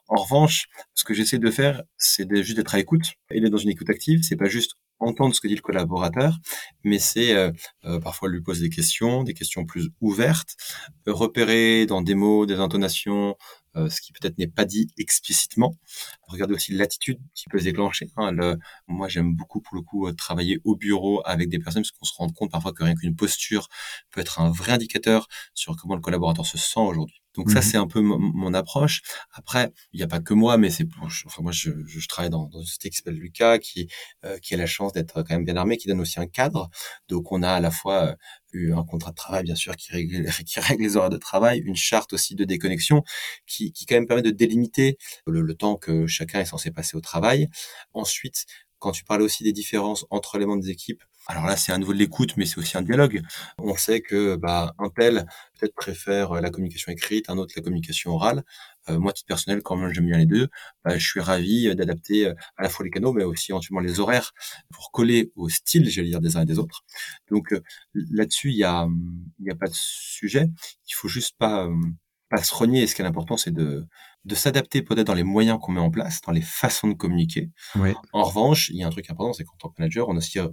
En 0.08 0.16
revanche, 0.16 0.68
ce 0.94 1.04
que 1.04 1.14
j'essaie 1.14 1.38
de 1.38 1.52
faire, 1.52 1.84
c'est 1.98 2.34
juste 2.44 2.56
d'être 2.56 2.76
à 2.76 2.80
écoute 2.80 3.16
et 3.30 3.42
d'être 3.42 3.52
dans 3.52 3.58
une 3.58 3.72
écoute 3.72 3.90
active. 3.90 4.22
C'est 4.24 4.38
pas 4.38 4.48
juste 4.48 4.78
entendre 5.00 5.36
ce 5.36 5.42
que 5.42 5.50
dit 5.50 5.56
le 5.56 5.62
collaborateur, 5.62 6.38
mais 6.86 6.98
c'est 6.98 7.36
euh, 7.36 7.52
euh, 7.84 8.00
parfois 8.00 8.30
lui 8.30 8.42
poser 8.42 8.70
des 8.70 8.74
questions, 8.74 9.24
des 9.24 9.34
questions 9.34 9.66
plus 9.66 9.90
ouvertes, 10.00 10.56
repérer 11.06 11.86
dans 11.88 12.02
des 12.02 12.16
mots, 12.16 12.46
des 12.46 12.56
intonations, 12.56 13.36
euh, 13.76 13.90
ce 13.90 14.02
qui 14.02 14.14
peut-être 14.14 14.38
n'est 14.38 14.48
pas 14.48 14.66
dit 14.66 14.88
explicitement. 14.98 15.78
Regarder 16.28 16.54
aussi 16.54 16.74
l'attitude 16.74 17.20
qui 17.34 17.46
peut 17.50 17.60
se 17.60 17.66
déclencher. 17.66 18.10
Hein. 18.18 18.32
Le, 18.32 18.58
moi, 18.88 19.08
j'aime 19.08 19.36
beaucoup 19.36 19.62
pour 19.62 19.76
le 19.76 19.82
coup 19.82 20.12
travailler 20.14 20.60
au 20.64 20.76
bureau 20.76 21.22
avec 21.26 21.50
des 21.50 21.60
personnes 21.60 21.84
parce 21.84 21.92
qu'on 21.92 22.06
se 22.06 22.14
rend 22.18 22.30
compte 22.30 22.52
parfois 22.52 22.74
que 22.74 22.84
rien 22.84 22.96
qu'une 22.96 23.16
posture 23.16 23.68
peut 24.12 24.22
être 24.22 24.40
un 24.40 24.52
vrai 24.52 24.74
indicateur 24.74 25.28
sur 25.54 25.76
comment 25.76 25.96
le 25.96 26.02
collaborateur 26.02 26.46
se 26.46 26.58
sent 26.58 26.80
aujourd'hui. 26.80 27.22
Donc 27.36 27.50
ça, 27.52 27.60
mmh 27.60 27.62
c'est 27.64 27.78
un 27.78 27.88
peu 27.88 28.02
mon, 28.02 28.54
approche. 28.54 29.02
Après, 29.34 29.72
il 29.92 29.98
n'y 29.98 30.04
a 30.04 30.08
pas 30.08 30.20
que 30.20 30.34
moi, 30.34 30.58
mais 30.58 30.70
c'est 30.70 30.86
pour. 30.86 31.06
Enfin, 31.06 31.42
moi, 31.42 31.52
je, 31.52 31.72
je 31.86 32.08
travaille 32.08 32.30
dans, 32.30 32.48
dans 32.48 32.60
une 32.60 32.66
société 32.66 32.90
qui 32.90 32.98
s'appelle 32.98 33.16
Lucas, 33.16 33.60
qui 33.60 33.90
euh, 34.24 34.38
qui 34.40 34.54
a 34.54 34.58
la 34.58 34.66
chance 34.66 34.94
d'être 34.94 35.24
quand 35.24 35.34
même 35.36 35.44
bien 35.44 35.58
armé, 35.58 35.78
qui 35.78 35.88
donne 35.88 36.00
aussi 36.00 36.20
un 36.20 36.28
cadre. 36.28 36.70
Donc, 37.10 37.32
on 37.32 37.44
a 37.44 37.52
à 37.52 37.60
la 37.60 37.72
fois 37.72 38.06
euh, 38.06 38.16
un 38.76 38.84
contrat 38.84 39.12
de 39.12 39.16
travail, 39.16 39.44
bien 39.44 39.56
sûr, 39.56 39.76
qui 39.78 39.92
règle, 39.92 40.84
les 40.84 40.98
horaires 40.98 41.10
de 41.10 41.18
travail, 41.18 41.60
une 41.60 41.76
charte 41.76 42.14
aussi 42.14 42.36
de 42.36 42.46
déconnexion, 42.46 43.04
qui 43.48 43.72
qui 43.72 43.86
quand 43.86 43.96
même 43.96 44.08
permet 44.08 44.22
de 44.24 44.32
délimiter 44.32 44.98
le, 45.28 45.54
temps 45.56 45.76
que 45.78 46.08
chacun 46.08 46.42
est 46.42 46.46
censé 46.46 46.72
passer 46.72 46.98
au 46.98 47.02
travail. 47.02 47.50
Ensuite, 47.94 48.46
quand 48.80 48.92
tu 48.92 49.04
parles 49.04 49.22
aussi 49.22 49.44
des 49.44 49.54
différences 49.54 50.06
entre 50.10 50.38
les 50.38 50.46
membres 50.46 50.64
des 50.64 50.70
équipes, 50.70 51.04
alors 51.28 51.46
là, 51.46 51.58
c'est 51.58 51.72
un 51.72 51.80
niveau 51.80 51.94
de 51.94 51.98
l'écoute, 51.98 52.38
mais 52.38 52.46
c'est 52.46 52.60
aussi 52.60 52.78
un 52.78 52.84
dialogue. 52.84 53.22
On 53.58 53.76
sait 53.76 54.02
que 54.02 54.36
bah, 54.36 54.76
un 54.78 54.90
tel 54.90 55.26
peut-être 55.60 55.74
préfère 55.74 56.34
la 56.34 56.50
communication 56.52 56.92
écrite, 56.92 57.30
un 57.30 57.38
autre 57.38 57.54
la 57.56 57.64
communication 57.64 58.12
orale. 58.12 58.44
Euh, 58.90 59.00
moi, 59.00 59.14
titre 59.14 59.28
personnel, 59.28 59.62
quand 59.64 59.76
même 59.76 59.92
j'aime 59.94 60.08
bien 60.08 60.18
les 60.18 60.26
deux, 60.26 60.48
bah, 60.84 60.98
je 60.98 61.06
suis 61.06 61.20
ravi 61.20 61.74
d'adapter 61.76 62.28
euh, 62.28 62.34
à 62.58 62.64
la 62.64 62.70
fois 62.70 62.86
les 62.86 62.92
canaux, 62.92 63.14
mais 63.14 63.24
aussi 63.24 63.52
éventuellement 63.52 63.82
les 63.82 64.00
horaires 64.00 64.34
pour 64.72 64.92
coller 64.92 65.32
au 65.36 65.50
style, 65.50 65.90
j'allais 65.90 66.10
dire, 66.10 66.22
des 66.22 66.38
uns 66.38 66.42
et 66.42 66.46
des 66.46 66.60
autres. 66.60 66.84
Donc 67.30 67.54
là-dessus, 67.94 68.50
il 68.52 68.58
y 68.58 68.64
a, 68.64 68.88
il 69.40 69.46
y 69.46 69.52
a 69.52 69.56
pas 69.56 69.68
de 69.68 69.76
sujet. 69.76 70.50
Il 70.88 70.94
faut 70.94 71.08
juste 71.08 71.36
pas, 71.38 71.68
pas 72.30 72.44
se 72.44 72.54
renier. 72.54 72.84
Et 72.84 72.88
ce 72.88 72.96
qui 72.96 73.02
est 73.02 73.06
important, 73.06 73.38
c'est 73.38 73.52
de 73.52 73.88
de 74.26 74.36
s'adapter 74.36 74.82
peut-être 74.82 75.08
dans 75.08 75.14
les 75.14 75.24
moyens 75.24 75.60
qu'on 75.62 75.72
met 75.72 75.80
en 75.80 75.92
place, 75.92 76.20
dans 76.22 76.32
les 76.32 76.42
façons 76.42 76.88
de 76.88 76.94
communiquer. 76.94 77.52
En 78.12 78.24
revanche, 78.24 78.70
il 78.70 78.78
y 78.78 78.84
a 78.84 78.88
un 78.88 78.90
truc 78.90 79.10
important, 79.10 79.34
c'est 79.34 79.44
qu'en 79.44 79.56
tant 79.58 79.70
que 79.70 79.76
manager, 79.78 80.10
on 80.10 80.16
est 80.16 80.18
aussi, 80.18 80.40
euh, 80.40 80.48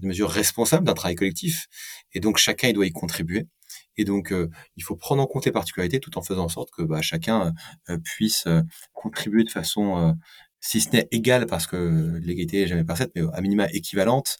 dans 0.00 0.08
mesure, 0.08 0.28
responsable 0.28 0.84
d'un 0.84 0.94
travail 0.94 1.14
collectif. 1.14 1.66
Et 2.12 2.20
donc, 2.20 2.36
chacun, 2.36 2.68
il 2.68 2.74
doit 2.74 2.86
y 2.86 2.92
contribuer. 2.92 3.46
Et 3.96 4.04
donc, 4.04 4.32
euh, 4.32 4.48
il 4.76 4.82
faut 4.82 4.96
prendre 4.96 5.22
en 5.22 5.26
compte 5.26 5.46
les 5.46 5.52
particularités 5.52 6.00
tout 6.00 6.16
en 6.18 6.22
faisant 6.22 6.44
en 6.44 6.48
sorte 6.48 6.70
que 6.70 6.82
bah, 6.82 7.02
chacun 7.02 7.52
euh, 7.88 7.98
puisse 7.98 8.46
contribuer 8.92 9.44
de 9.44 9.50
façon, 9.50 10.16
si 10.60 10.80
ce 10.80 10.90
n'est 10.90 11.08
égale, 11.10 11.46
parce 11.46 11.66
que 11.66 12.18
l'égalité 12.22 12.62
n'est 12.62 12.66
jamais 12.66 12.84
parfaite, 12.84 13.12
mais 13.14 13.22
à 13.32 13.40
minima 13.40 13.66
équivalente, 13.70 14.38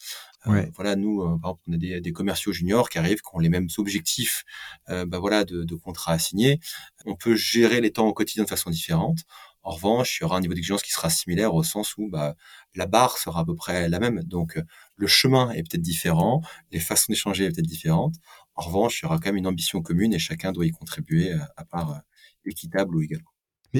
euh, 0.48 0.66
voilà, 0.74 0.96
nous, 0.96 1.22
euh, 1.22 1.38
par 1.40 1.50
exemple, 1.50 1.62
on 1.68 1.72
a 1.72 1.76
des, 1.76 2.00
des, 2.00 2.12
commerciaux 2.12 2.52
juniors 2.52 2.88
qui 2.88 2.98
arrivent, 2.98 3.20
qui 3.20 3.30
ont 3.34 3.38
les 3.38 3.48
mêmes 3.48 3.68
objectifs, 3.78 4.44
euh, 4.90 5.04
bah 5.04 5.18
voilà, 5.18 5.44
de, 5.44 5.64
de 5.64 5.74
contrats 5.74 6.12
à 6.12 6.18
signer. 6.18 6.60
On 7.04 7.16
peut 7.16 7.34
gérer 7.34 7.80
les 7.80 7.90
temps 7.92 8.06
au 8.06 8.12
quotidien 8.12 8.44
de 8.44 8.48
façon 8.48 8.70
différente. 8.70 9.18
En 9.62 9.72
revanche, 9.72 10.18
il 10.18 10.22
y 10.22 10.24
aura 10.24 10.36
un 10.36 10.40
niveau 10.40 10.54
d'exigence 10.54 10.82
qui 10.82 10.92
sera 10.92 11.10
similaire 11.10 11.54
au 11.54 11.64
sens 11.64 11.96
où 11.96 12.08
bah, 12.08 12.36
la 12.76 12.86
barre 12.86 13.18
sera 13.18 13.40
à 13.40 13.44
peu 13.44 13.56
près 13.56 13.88
la 13.88 13.98
même. 13.98 14.22
Donc, 14.22 14.60
le 14.94 15.06
chemin 15.08 15.50
est 15.50 15.62
peut-être 15.62 15.82
différent, 15.82 16.40
les 16.70 16.78
façons 16.78 17.06
d'échanger 17.08 17.44
est 17.44 17.50
peut-être 17.50 17.66
différentes. 17.66 18.14
En 18.56 18.62
revanche, 18.64 19.00
il 19.00 19.04
y 19.04 19.06
aura 19.06 19.18
quand 19.18 19.28
même 19.28 19.36
une 19.36 19.46
ambition 19.46 19.80
commune 19.82 20.12
et 20.14 20.18
chacun 20.18 20.52
doit 20.52 20.66
y 20.66 20.70
contribuer 20.70 21.32
à 21.56 21.64
part 21.64 22.02
équitable 22.44 22.96
ou 22.96 23.02
également. 23.02 23.30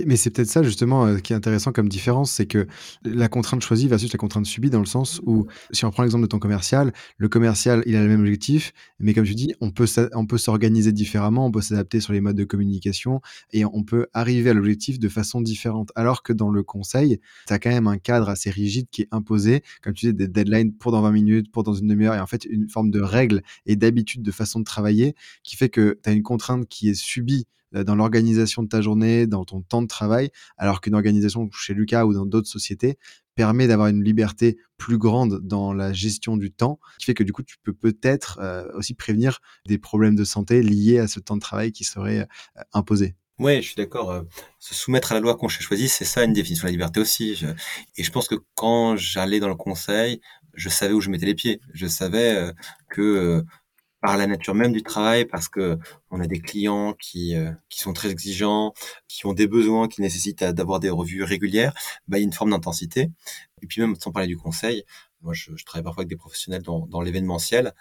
Mais, 0.05 0.17
c'est 0.17 0.31
peut-être 0.31 0.49
ça 0.49 0.63
justement 0.63 1.07
euh, 1.07 1.19
qui 1.19 1.33
est 1.33 1.37
intéressant 1.37 1.73
comme 1.73 1.89
différence, 1.89 2.31
c'est 2.31 2.47
que 2.47 2.67
la 3.05 3.29
contrainte 3.29 3.63
choisie 3.63 3.89
versus 3.89 4.13
la 4.13 4.19
contrainte 4.19 4.47
subie 4.47 4.71
dans 4.71 4.81
le 4.81 4.87
sens 4.87 5.21
où, 5.25 5.47
si 5.71 5.85
on 5.85 5.91
prend 5.91 6.03
l'exemple 6.03 6.23
de 6.23 6.29
ton 6.29 6.39
commercial, 6.39 6.93
le 7.19 7.29
commercial, 7.29 7.83
il 7.87 7.97
a 7.97 8.03
le 8.03 8.09
même 8.09 8.21
objectif, 8.21 8.73
mais 8.99 9.15
comme 9.15 9.25
tu 9.25 9.35
dis, 9.35 9.55
on 9.61 9.71
peut, 9.71 9.87
on 10.15 10.27
peut 10.27 10.39
s'organiser 10.39 10.93
différemment, 10.93 11.47
on 11.47 11.51
peut 11.51 11.61
s'adapter 11.61 12.01
sur 12.01 12.13
les 12.13 12.21
modes 12.21 12.37
de 12.37 12.45
communication 12.45 13.21
et 13.53 13.65
on 13.65 13.83
peut 13.85 14.07
arriver 14.13 14.51
à 14.51 14.55
l'objectif 14.55 14.99
de 14.99 15.09
façon 15.09 15.41
différente. 15.41 15.93
Alors 15.95 16.23
que 16.23 16.33
dans 16.33 16.51
le 16.51 16.63
conseil, 16.63 17.21
tu 17.47 17.53
as 17.53 17.59
quand 17.59 17.71
même 17.71 17.87
un 17.87 17.99
cadre 17.99 18.29
assez 18.29 18.51
rigide 18.51 18.89
qui 18.91 19.03
est 19.03 19.09
imposé, 19.13 19.63
comme 19.83 19.95
tu 19.95 20.07
dis, 20.07 20.15
des 20.15 20.29
deadlines 20.29 20.73
pour 20.73 20.93
dans 20.93 21.03
20 21.03 21.13
minutes, 21.13 21.53
pour 21.53 21.63
dans 21.63 21.75
une 21.75 21.89
demi-heure, 21.89 22.15
et 22.15 22.21
en 22.21 22.27
fait 22.27 22.45
une 22.45 22.69
forme 22.69 22.91
de 22.91 23.01
règle 23.01 23.43
et 23.67 23.77
d'habitude 23.77 24.23
de 24.23 24.31
façon 24.31 24.61
de 24.61 24.65
travailler 24.65 25.15
qui 25.43 25.57
fait 25.57 25.69
que 25.69 25.99
tu 26.03 26.11
as 26.11 26.13
une 26.13 26.23
contrainte 26.23 26.67
qui 26.69 26.89
est 26.89 26.95
subie 26.95 27.47
dans 27.85 27.95
l'organisation 27.95 28.63
de 28.63 28.69
ta 28.69 28.81
journée, 28.81 29.27
dans 29.27 29.45
ton 29.45 29.63
temps 29.63 29.83
de 29.83 29.87
travail, 29.87 30.31
alors 30.57 30.81
qu'une 30.81 30.95
organisation 30.95 31.49
chez 31.53 31.75
Lucas 31.75 32.05
ou 32.05 32.15
dans 32.15 32.27
d'autres 32.27 32.49
sociétés 32.49 32.99
permet 33.35 33.69
d'avoir 33.69 33.89
une 33.89 34.03
liberté 34.03 34.57
plus 34.79 34.99
grande 34.99 35.41
dans 35.43 35.73
la 35.73 35.93
gestion 35.93 36.37
du 36.37 36.51
temps, 36.51 36.81
qui 36.99 37.07
fait 37.07 37.15
que 37.15 37.23
du 37.23 37.33
coup, 37.33 37.43
tu 37.43 37.57
peux 37.63 37.75
peut-être 37.75 38.39
euh, 38.41 38.67
aussi 38.75 38.95
prévenir 38.95 39.41
des 39.67 39.79
problèmes 39.79 40.17
de 40.17 40.25
santé 40.25 40.63
liés 40.63 40.99
à 40.99 41.07
ce 41.07 41.21
temps 41.21 41.37
de 41.37 41.41
travail 41.41 41.73
qui 41.73 41.85
serait 41.85 42.21
euh, 42.21 42.63
imposé. 42.73 43.15
Ouais, 43.39 43.61
je 43.61 43.67
suis 43.67 43.77
d'accord. 43.77 44.11
euh, 44.11 44.23
se 44.59 44.75
soumettre 44.75 45.13
à 45.13 45.15
la 45.15 45.21
loi 45.21 45.37
qu'on 45.37 45.49
choisit, 45.49 45.91
c'est 45.91 46.07
ça 46.07 46.25
une 46.25 46.33
définition 46.33 46.63
de 46.63 46.69
la 46.69 46.73
liberté 46.73 47.01
aussi. 47.01 47.45
Et 47.97 48.03
je 48.03 48.11
pense 48.11 48.29
que 48.29 48.37
quand 48.55 48.97
j'allais 48.97 49.41
dans 49.41 49.49
le 49.49 49.55
conseil, 49.55 50.21
je 50.57 50.69
savais 50.69 50.95
où 50.95 51.01
je 51.01 51.11
mettais 51.11 51.27
les 51.27 51.35
pieds. 51.35 51.61
Je 51.75 51.87
savais 51.87 52.35
euh, 52.35 52.53
que 52.89 53.03
euh, 53.03 53.43
par 54.07 54.17
la 54.17 54.27
nature 54.27 54.55
même 54.55 54.73
du 54.73 54.83
travail, 54.83 55.25
parce 55.27 55.49
que 55.49 55.79
on 56.11 56.21
a 56.21 56.27
des 56.27 56.41
clients 56.41 56.93
qui 56.95 57.35
euh, 57.35 57.51
qui 57.69 57.81
sont 57.81 57.93
très 57.93 58.11
exigeants, 58.11 58.73
qui 59.09 59.27
ont 59.27 59.33
des 59.35 59.49
besoins 59.49 59.89
qui 59.89 60.01
nécessitent 60.01 60.43
à- 60.43 60.53
d'avoir 60.53 60.79
des 60.81 60.91
revues 60.91 61.25
régulières, 61.25 61.75
bah, 62.09 62.19
il 62.19 62.21
y 62.21 62.25
a 62.25 62.27
une 62.27 62.33
forme 62.33 62.51
d'intensité. 62.51 63.11
Et 63.63 63.67
puis 63.67 63.81
même 63.81 63.97
sans 63.97 64.13
parler 64.13 64.29
du 64.29 64.37
conseil, 64.37 64.85
moi 65.23 65.33
je, 65.35 65.51
je 65.57 65.65
travaille 65.65 65.83
parfois 65.85 66.03
avec 66.03 66.09
des 66.09 66.17
professionnels 66.17 66.63
dans, 66.63 66.87
dans 66.87 67.01
l'événementiel. 67.01 67.73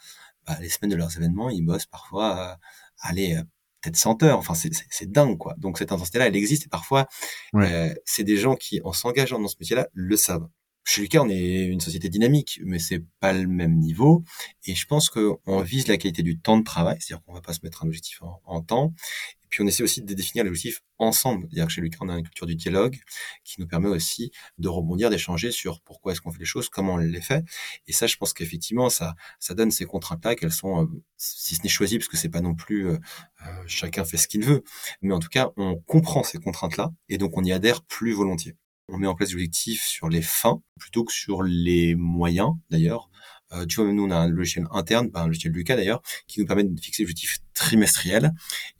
Bah, 0.47 0.57
les 0.61 0.69
semaines 0.69 0.91
de 0.91 0.95
leurs 0.97 1.15
événements, 1.17 1.49
ils 1.49 1.61
bossent 1.63 1.85
parfois, 1.87 2.29
euh, 2.39 2.55
allez, 3.01 3.35
euh, 3.35 3.43
peut-être 3.81 3.95
100 3.97 4.21
heures. 4.23 4.39
Enfin, 4.39 4.53
c'est 4.55 5.11
dingue, 5.11 5.37
quoi. 5.37 5.53
Donc 5.57 5.77
cette 5.77 5.91
intensité-là, 5.91 6.27
elle 6.27 6.35
existe 6.35 6.65
et 6.65 6.69
parfois, 6.69 7.07
Ouais. 7.53 7.71
euh, 7.71 7.93
c'est 8.05 8.23
des 8.23 8.37
gens 8.37 8.55
qui, 8.55 8.81
en 8.83 8.93
s'engageant 8.93 9.39
dans 9.39 9.47
ce 9.47 9.57
métier-là, 9.59 9.87
le 9.93 10.17
savent. 10.17 10.47
Chez 10.87 11.01
Lucas, 11.01 11.21
on 11.23 11.29
est 11.29 11.65
une 11.65 11.81
société 11.81 12.09
dynamique, 12.09 12.59
mais 12.63 12.77
c'est 12.77 13.03
pas 13.19 13.33
le 13.33 13.47
même 13.47 13.79
niveau. 13.79 14.23
Et 14.65 14.75
je 14.75 14.85
pense 14.85 15.09
qu'on 15.09 15.61
vise 15.61 15.87
la 15.87 15.97
qualité 15.97 16.21
du 16.21 16.39
temps 16.39 16.59
de 16.59 16.63
travail, 16.63 16.97
c'est-à-dire 16.99 17.25
qu'on 17.25 17.33
va 17.33 17.41
pas 17.41 17.53
se 17.53 17.61
mettre 17.63 17.83
un 17.83 17.87
objectif 17.87 18.21
en, 18.21 18.61
temps. 18.61 18.93
Et 19.43 19.47
puis 19.49 19.63
on 19.63 19.67
essaie 19.67 19.81
aussi 19.81 20.03
de 20.03 20.13
définir 20.13 20.45
l'objectif 20.45 20.83
ensemble. 20.99 21.47
C'est-à-dire 21.49 21.65
que 21.65 21.71
chez 21.73 21.81
Lucas, 21.81 21.97
on 22.01 22.09
a 22.09 22.15
une 22.15 22.23
culture 22.23 22.45
du 22.45 22.55
dialogue 22.55 22.99
qui 23.43 23.59
nous 23.59 23.65
permet 23.67 23.89
aussi 23.89 24.31
de 24.59 24.67
rebondir, 24.67 25.09
d'échanger 25.09 25.49
sur 25.49 25.81
pourquoi 25.81 26.11
est-ce 26.11 26.21
qu'on 26.21 26.31
fait 26.31 26.39
les 26.39 26.45
choses, 26.45 26.69
comment 26.69 26.93
on 26.93 26.97
les 26.97 27.19
fait. 27.19 27.43
Et 27.87 27.91
ça, 27.91 28.05
je 28.05 28.15
pense 28.17 28.33
qu'effectivement, 28.33 28.91
ça, 28.91 29.15
ça 29.39 29.55
donne 29.55 29.71
ces 29.71 29.85
contraintes-là 29.85 30.35
qu'elles 30.35 30.51
sont, 30.51 30.83
euh, 30.83 30.87
si 31.17 31.55
ce 31.55 31.63
n'est 31.63 31.69
choisi, 31.69 31.97
parce 31.97 32.09
que 32.09 32.17
c'est 32.17 32.29
pas 32.29 32.41
non 32.41 32.53
plus 32.53 32.89
euh, 32.89 32.99
euh, 33.47 33.63
chacun 33.65 34.05
fait 34.05 34.17
ce 34.17 34.27
qu'il 34.27 34.43
veut, 34.43 34.63
mais 35.01 35.15
en 35.15 35.19
tout 35.19 35.29
cas, 35.29 35.49
on 35.57 35.77
comprend 35.77 36.23
ces 36.23 36.37
contraintes-là 36.37 36.93
et 37.09 37.17
donc 37.17 37.35
on 37.37 37.43
y 37.43 37.51
adhère 37.51 37.81
plus 37.83 38.13
volontiers. 38.13 38.55
On 38.87 38.97
met 38.97 39.07
en 39.07 39.15
place 39.15 39.29
des 39.29 39.35
objectifs 39.35 39.83
sur 39.83 40.09
les 40.09 40.21
fins 40.21 40.61
plutôt 40.79 41.03
que 41.03 41.13
sur 41.13 41.43
les 41.43 41.95
moyens, 41.95 42.53
d'ailleurs. 42.69 43.09
Euh, 43.51 43.65
tu 43.65 43.81
vois, 43.81 43.91
nous, 43.91 44.03
on 44.03 44.11
a 44.11 44.17
un 44.17 44.27
logiciel 44.27 44.67
interne, 44.71 45.09
un 45.13 45.27
logiciel 45.27 45.53
Lucas 45.53 45.75
d'ailleurs, 45.75 46.01
qui 46.27 46.39
nous 46.39 46.45
permet 46.45 46.63
de 46.63 46.79
fixer 46.79 47.03
des 47.03 47.07
objectifs 47.07 47.37
trimestriels. 47.53 48.31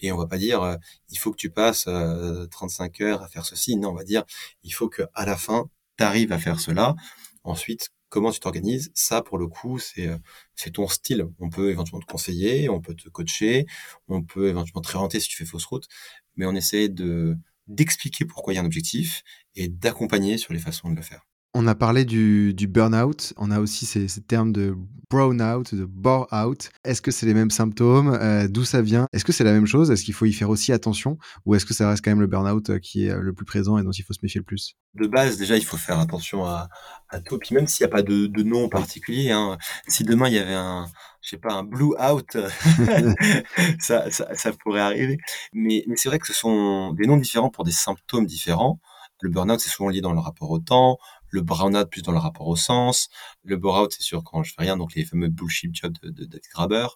Et 0.01 0.11
on 0.11 0.17
va 0.17 0.27
pas 0.27 0.37
dire, 0.37 0.61
euh, 0.61 0.75
il 1.09 1.17
faut 1.17 1.31
que 1.31 1.37
tu 1.37 1.49
passes 1.49 1.85
euh, 1.87 2.45
35 2.47 3.01
heures 3.01 3.23
à 3.23 3.27
faire 3.27 3.45
ceci. 3.45 3.77
Non, 3.77 3.89
on 3.89 3.93
va 3.93 4.03
dire, 4.03 4.23
il 4.63 4.71
faut 4.73 4.89
que 4.89 5.03
à 5.13 5.25
la 5.25 5.37
fin, 5.37 5.69
tu 5.97 6.03
arrives 6.03 6.31
à 6.31 6.39
faire 6.39 6.59
cela. 6.59 6.95
Ensuite, 7.43 7.89
comment 8.09 8.31
tu 8.31 8.39
t'organises? 8.39 8.91
Ça, 8.95 9.21
pour 9.21 9.37
le 9.37 9.47
coup, 9.47 9.79
c'est 9.79 10.07
euh, 10.07 10.17
c'est 10.55 10.71
ton 10.71 10.87
style. 10.87 11.25
On 11.39 11.49
peut 11.49 11.69
éventuellement 11.69 12.01
te 12.01 12.11
conseiller, 12.11 12.69
on 12.69 12.81
peut 12.81 12.95
te 12.95 13.09
coacher, 13.09 13.65
on 14.07 14.23
peut 14.23 14.49
éventuellement 14.49 14.81
te 14.81 14.89
réorienter 14.89 15.19
si 15.19 15.29
tu 15.29 15.37
fais 15.37 15.45
fausse 15.45 15.65
route, 15.65 15.87
mais 16.35 16.45
on 16.45 16.55
essaie 16.55 16.89
de 16.89 17.37
d'expliquer 17.67 18.25
pourquoi 18.25 18.53
il 18.53 18.57
y 18.57 18.59
a 18.59 18.61
un 18.61 18.65
objectif 18.65 19.23
et 19.55 19.67
d'accompagner 19.67 20.37
sur 20.37 20.53
les 20.53 20.59
façons 20.59 20.89
de 20.89 20.95
le 20.95 21.01
faire. 21.01 21.25
On 21.57 21.67
a 21.67 21.73
parlé 21.73 22.03
du, 22.03 22.53
du 22.53 22.67
burn-out, 22.67 23.31
on 23.37 23.49
a 23.49 23.61
aussi 23.61 23.85
ces, 23.85 24.09
ces 24.09 24.19
termes 24.19 24.51
de 24.51 24.75
brown-out, 25.09 25.73
de 25.73 25.85
bore-out. 25.85 26.69
Est-ce 26.83 27.01
que 27.01 27.11
c'est 27.11 27.25
les 27.25 27.33
mêmes 27.33 27.49
symptômes? 27.49 28.09
Euh, 28.21 28.49
D'où 28.49 28.65
ça 28.65 28.81
vient? 28.81 29.07
Est-ce 29.13 29.23
que 29.23 29.31
c'est 29.31 29.45
la 29.45 29.53
même 29.53 29.65
chose? 29.65 29.89
Est-ce 29.89 30.03
qu'il 30.03 30.13
faut 30.13 30.25
y 30.25 30.33
faire 30.33 30.49
aussi 30.49 30.73
attention? 30.73 31.17
Ou 31.45 31.55
est-ce 31.55 31.65
que 31.65 31.73
ça 31.73 31.87
reste 31.87 32.03
quand 32.03 32.11
même 32.11 32.19
le 32.19 32.27
burn-out 32.27 32.71
euh, 32.71 32.79
qui 32.79 33.05
est 33.05 33.11
euh, 33.11 33.21
le 33.21 33.31
plus 33.31 33.45
présent 33.45 33.77
et 33.77 33.83
dont 33.83 33.91
il 33.91 34.03
faut 34.03 34.11
se 34.11 34.19
méfier 34.21 34.39
le 34.39 34.43
plus? 34.43 34.75
De 34.95 35.07
base, 35.07 35.37
déjà, 35.37 35.55
il 35.55 35.63
faut 35.63 35.77
faire 35.77 35.97
attention 35.97 36.43
à, 36.43 36.67
à 37.07 37.21
tout. 37.21 37.37
Puis 37.37 37.55
même 37.55 37.67
s'il 37.67 37.85
n'y 37.85 37.89
a 37.89 37.95
pas 37.95 38.03
de, 38.03 38.27
de 38.27 38.43
nom 38.43 38.67
particulier, 38.67 39.31
hein, 39.31 39.57
si 39.87 40.03
demain 40.03 40.27
il 40.27 40.33
y 40.33 40.39
avait 40.39 40.55
un, 40.55 40.87
je 41.21 41.29
sais 41.29 41.37
pas, 41.37 41.53
un 41.53 41.63
blue 41.63 41.93
out, 41.97 42.35
ça, 43.79 44.11
ça, 44.11 44.35
ça 44.35 44.51
pourrait 44.61 44.81
arriver. 44.81 45.19
Mais, 45.53 45.85
mais 45.87 45.95
c'est 45.95 46.09
vrai 46.09 46.19
que 46.19 46.27
ce 46.27 46.33
sont 46.33 46.91
des 46.91 47.07
noms 47.07 47.15
différents 47.15 47.49
pour 47.49 47.63
des 47.63 47.71
symptômes 47.71 48.25
différents. 48.25 48.81
Le 49.21 49.29
burn-out, 49.29 49.61
c'est 49.61 49.69
souvent 49.69 49.89
lié 49.89 50.01
dans 50.01 50.11
le 50.11 50.19
rapport 50.19 50.51
au 50.51 50.59
temps. 50.59 50.97
Le 51.35 51.41
brown-out, 51.41 51.89
plus 51.89 52.01
dans 52.01 52.13
le 52.13 52.17
rapport 52.17 52.47
au 52.47 52.55
sens. 52.55 53.09
Le 53.43 53.57
bore-out, 53.57 53.91
c'est 53.91 54.03
sûr 54.03 54.23
quand 54.23 54.41
je 54.41 54.53
fais 54.53 54.63
rien, 54.63 54.77
donc 54.77 54.95
les 54.95 55.03
fameux 55.03 55.27
bullshit 55.27 55.75
jobs 55.75 55.97
de, 56.01 56.09
de, 56.25 56.41
Graber. 56.53 56.87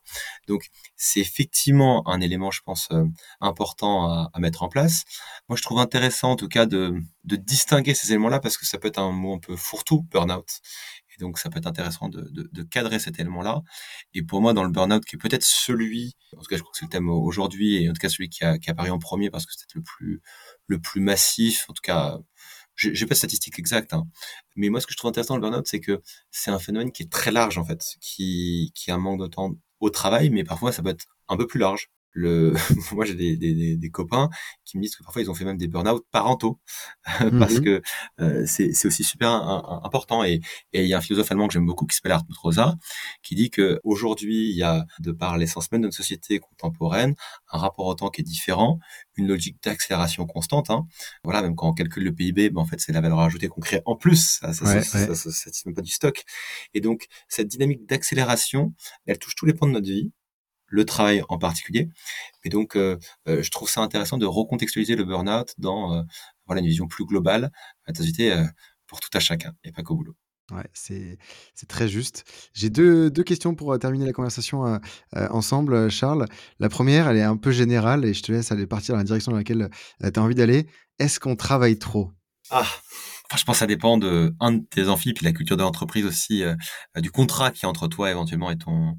Donc, 0.48 0.70
c'est 0.96 1.20
effectivement 1.20 2.08
un 2.08 2.22
élément, 2.22 2.50
je 2.50 2.62
pense, 2.62 2.88
euh, 2.92 3.04
important 3.42 4.30
à, 4.34 4.40
mettre 4.40 4.64
en 4.64 4.70
place. 4.70 5.04
Moi, 5.50 5.58
je 5.58 5.62
trouve 5.62 5.80
intéressant, 5.80 6.32
en 6.32 6.36
tout 6.38 6.48
cas, 6.48 6.66
de, 6.66 6.96
de 7.26 7.36
distinguer 7.36 7.94
ces 7.94 8.12
éléments-là 8.12 8.40
parce 8.40 8.58
que 8.58 8.66
ça 8.66 8.78
peut 8.78 8.88
être 8.88 9.00
un 9.00 9.12
mot 9.12 9.36
un 9.36 9.40
peu 9.40 9.58
fourre-tout, 9.58 10.04
burn-out. 10.10 10.48
Et 11.14 11.20
donc, 11.20 11.38
ça 11.38 11.50
peut 11.50 11.60
être 11.60 11.68
intéressant 11.68 12.08
de, 12.08 12.64
cadrer 12.64 13.00
cet 13.00 13.20
élément-là. 13.20 13.62
Et 14.14 14.24
pour 14.24 14.42
moi, 14.42 14.54
dans 14.54 14.64
le 14.64 14.70
burn-out, 14.72 15.04
qui 15.04 15.16
est 15.16 15.20
peut-être 15.20 15.44
celui, 15.44 16.16
en 16.38 16.42
tout 16.42 16.48
cas, 16.50 16.56
je 16.56 16.62
crois 16.62 16.72
que 16.72 16.78
c'est 16.78 16.86
le 16.86 16.90
thème 16.90 17.10
aujourd'hui, 17.10 17.84
et 17.84 17.90
en 17.90 17.94
tout 17.94 18.00
cas 18.00 18.10
celui 18.10 18.30
qui 18.30 18.44
a, 18.44 18.58
qui 18.58 18.72
en 18.72 19.00
premier 19.00 19.30
parce 19.30 19.46
que 19.46 19.54
c'était 19.54 19.76
le 19.76 19.84
plus, 19.84 20.22
le 20.68 20.80
plus 20.80 21.02
massif, 21.02 21.66
en 21.70 21.74
tout 21.74 21.82
cas, 21.84 22.18
j'ai 22.80 23.06
pas 23.06 23.14
de 23.14 23.20
statistiques 23.20 23.60
exactes, 23.60 23.94
hein. 23.94 24.08
mais 24.56 24.70
moi 24.70 24.80
ce 24.80 24.88
que 24.88 24.94
je 24.94 24.98
trouve 24.98 25.10
intéressant 25.10 25.36
le 25.36 25.42
burn-out, 25.42 25.68
c'est 25.68 25.80
que 25.82 26.02
c'est 26.32 26.52
un 26.52 26.60
phénomène 26.60 26.92
qui 26.92 27.04
est 27.04 27.12
très 27.12 27.32
large 27.32 27.58
en 27.58 27.66
fait, 27.66 27.84
qui, 28.02 28.72
qui 28.76 28.92
a 28.92 28.96
un 28.96 29.00
manque 29.00 29.22
de 29.22 29.28
temps 29.28 29.54
au 29.80 29.90
travail, 29.90 30.30
mais 30.30 30.44
parfois 30.44 30.72
ça 30.72 30.82
peut 30.82 30.90
être 30.90 31.06
un 31.28 31.38
peu 31.38 31.48
plus 31.48 31.60
large. 31.60 31.90
Le, 32.12 32.54
moi 32.92 33.06
j'ai 33.06 33.14
des, 33.14 33.38
des, 33.38 33.78
des, 33.78 33.90
copains 33.92 34.30
qui 34.66 34.78
me 34.78 34.84
disent 34.84 34.96
que 34.96 35.04
parfois 35.04 35.22
ils 35.22 35.30
ont 35.30 35.36
fait 35.36 35.46
même 35.46 35.58
des 35.58 35.68
burn-out 35.68 36.04
parentaux 36.12 36.60
parce 37.40 37.56
mmh. 37.56 37.64
que 37.64 37.82
euh, 38.20 38.44
c'est 38.48 38.86
aussi 38.86 39.04
super 39.04 39.30
important 39.30 40.24
et 40.24 40.42
il 40.74 40.86
y 40.86 40.94
a 40.94 40.98
un 40.98 41.02
philosophe 41.02 41.32
allemand 41.32 41.48
que 41.48 41.54
j'aime 41.54 41.68
beaucoup 41.68 41.86
qui 41.86 41.96
s'appelle 41.96 42.14
Hartmut 42.14 42.36
Rosa 42.38 42.76
qui 43.22 43.36
dit 43.36 43.52
que 43.52 43.80
aujourd'hui 43.84 44.50
il 44.50 44.56
y 44.56 44.64
a 44.64 44.86
de 45.00 45.12
par 45.12 45.38
l'essence 45.38 45.72
même 45.72 45.82
de 45.82 45.88
notre 45.88 45.98
société 45.98 46.40
contemporaine 46.40 47.14
un 47.52 47.60
rapport 47.60 47.86
au 47.86 47.94
temps 47.94 48.10
qui 48.10 48.22
est 48.22 48.24
différent 48.24 48.80
une 49.16 49.28
logique 49.28 49.62
d'accélération 49.64 50.26
constante 50.26 50.72
hein. 50.72 50.88
voilà 51.24 51.44
même 51.44 51.56
quand 51.56 51.70
on 51.70 51.74
calcule 51.74 52.04
le 52.06 52.14
PIB 52.14 52.50
ben 52.50 52.62
en 52.62 52.66
fait 52.66 52.80
c'est 52.80 52.92
la 52.92 53.02
valeur 53.02 53.20
ajoutée 53.20 53.50
qu'on 53.50 53.62
crée 53.62 53.82
en 53.86 53.96
plus 53.96 54.40
ça 54.42 54.54
ça, 54.54 54.66
ouais, 54.66 54.82
ça, 54.82 55.00
ouais. 55.00 55.16
ça, 55.16 55.16
ça, 55.16 55.32
ça, 55.32 55.62
même 55.68 55.76
pas 55.76 55.82
du 55.82 55.92
stock 55.92 56.24
et 56.74 56.82
donc 56.82 57.08
cette 57.28 57.48
dynamique 57.48 57.86
d'accélération 57.88 58.74
elle 59.06 59.20
touche 59.20 59.36
tous 59.36 59.46
les 59.46 59.54
points 59.54 59.68
de 59.68 59.74
notre 59.74 59.88
vie 59.88 60.12
le 60.70 60.86
travail 60.86 61.24
en 61.30 61.38
particulier. 61.38 61.90
Et 62.44 62.50
donc, 62.50 62.76
euh, 62.76 62.98
euh, 63.28 63.44
je 63.44 63.52
trouve 63.52 63.70
ça 63.70 63.82
intéressant 63.82 64.18
de 64.18 64.26
recontextualiser 64.26 64.96
le 64.96 65.04
burn-out 65.06 65.54
dans 65.58 65.94
euh, 65.94 66.04
voilà, 66.46 66.62
une 66.62 66.68
vision 66.68 66.88
plus 66.88 67.06
globale, 67.06 67.52
société 67.96 68.32
euh, 68.32 68.44
pour 68.88 69.00
tout 69.00 69.10
à 69.14 69.20
chacun, 69.20 69.54
et 69.64 69.72
pas 69.72 69.84
qu'au 69.84 69.96
boulot. 69.96 70.16
Ouais, 70.52 70.68
c'est 70.74 71.18
très 71.68 71.88
juste. 71.88 72.24
J'ai 72.54 72.70
deux, 72.70 73.12
deux, 73.12 73.24
questions 73.24 73.54
pour 73.54 73.78
terminer 73.78 74.06
la 74.06 74.14
conversation 74.14 74.66
euh, 74.66 74.78
euh, 75.16 75.28
ensemble, 75.30 75.92
Charles. 75.92 76.26
La 76.60 76.70
première, 76.70 77.08
elle 77.08 77.18
est 77.18 77.24
un 77.24 77.38
peu 77.38 77.52
générale 77.52 78.04
et 78.06 78.14
je 78.14 78.24
te 78.24 78.32
laisse 78.32 78.52
aller 78.52 78.66
partir 78.66 78.94
dans 78.94 78.98
la 78.98 79.04
direction 79.04 79.32
dans 79.32 79.38
laquelle 79.38 79.70
euh, 80.04 80.12
tu 80.12 80.20
as 80.20 80.24
envie 80.24 80.36
d'aller. 80.36 80.68
Est-ce 80.98 81.20
qu'on 81.20 81.36
travaille 81.36 81.78
trop? 81.78 82.12
Ah 82.50 82.66
Enfin, 83.32 83.38
je 83.38 83.44
pense 83.44 83.58
que 83.58 83.60
ça 83.60 83.68
dépend 83.68 84.00
de 84.00 84.34
un 84.40 84.54
de 84.54 84.66
tes 84.72 84.88
amphis, 84.88 85.14
puis 85.14 85.24
la 85.24 85.34
culture 85.34 85.56
de 85.56 85.62
l'entreprise 85.62 86.04
aussi, 86.04 86.44
du 86.96 87.12
contrat 87.12 87.52
qui 87.52 87.64
est 87.64 87.68
entre 87.68 87.88
toi 87.88 88.10
éventuellement 88.10 88.50
et 88.50 88.58
ton, 88.58 88.98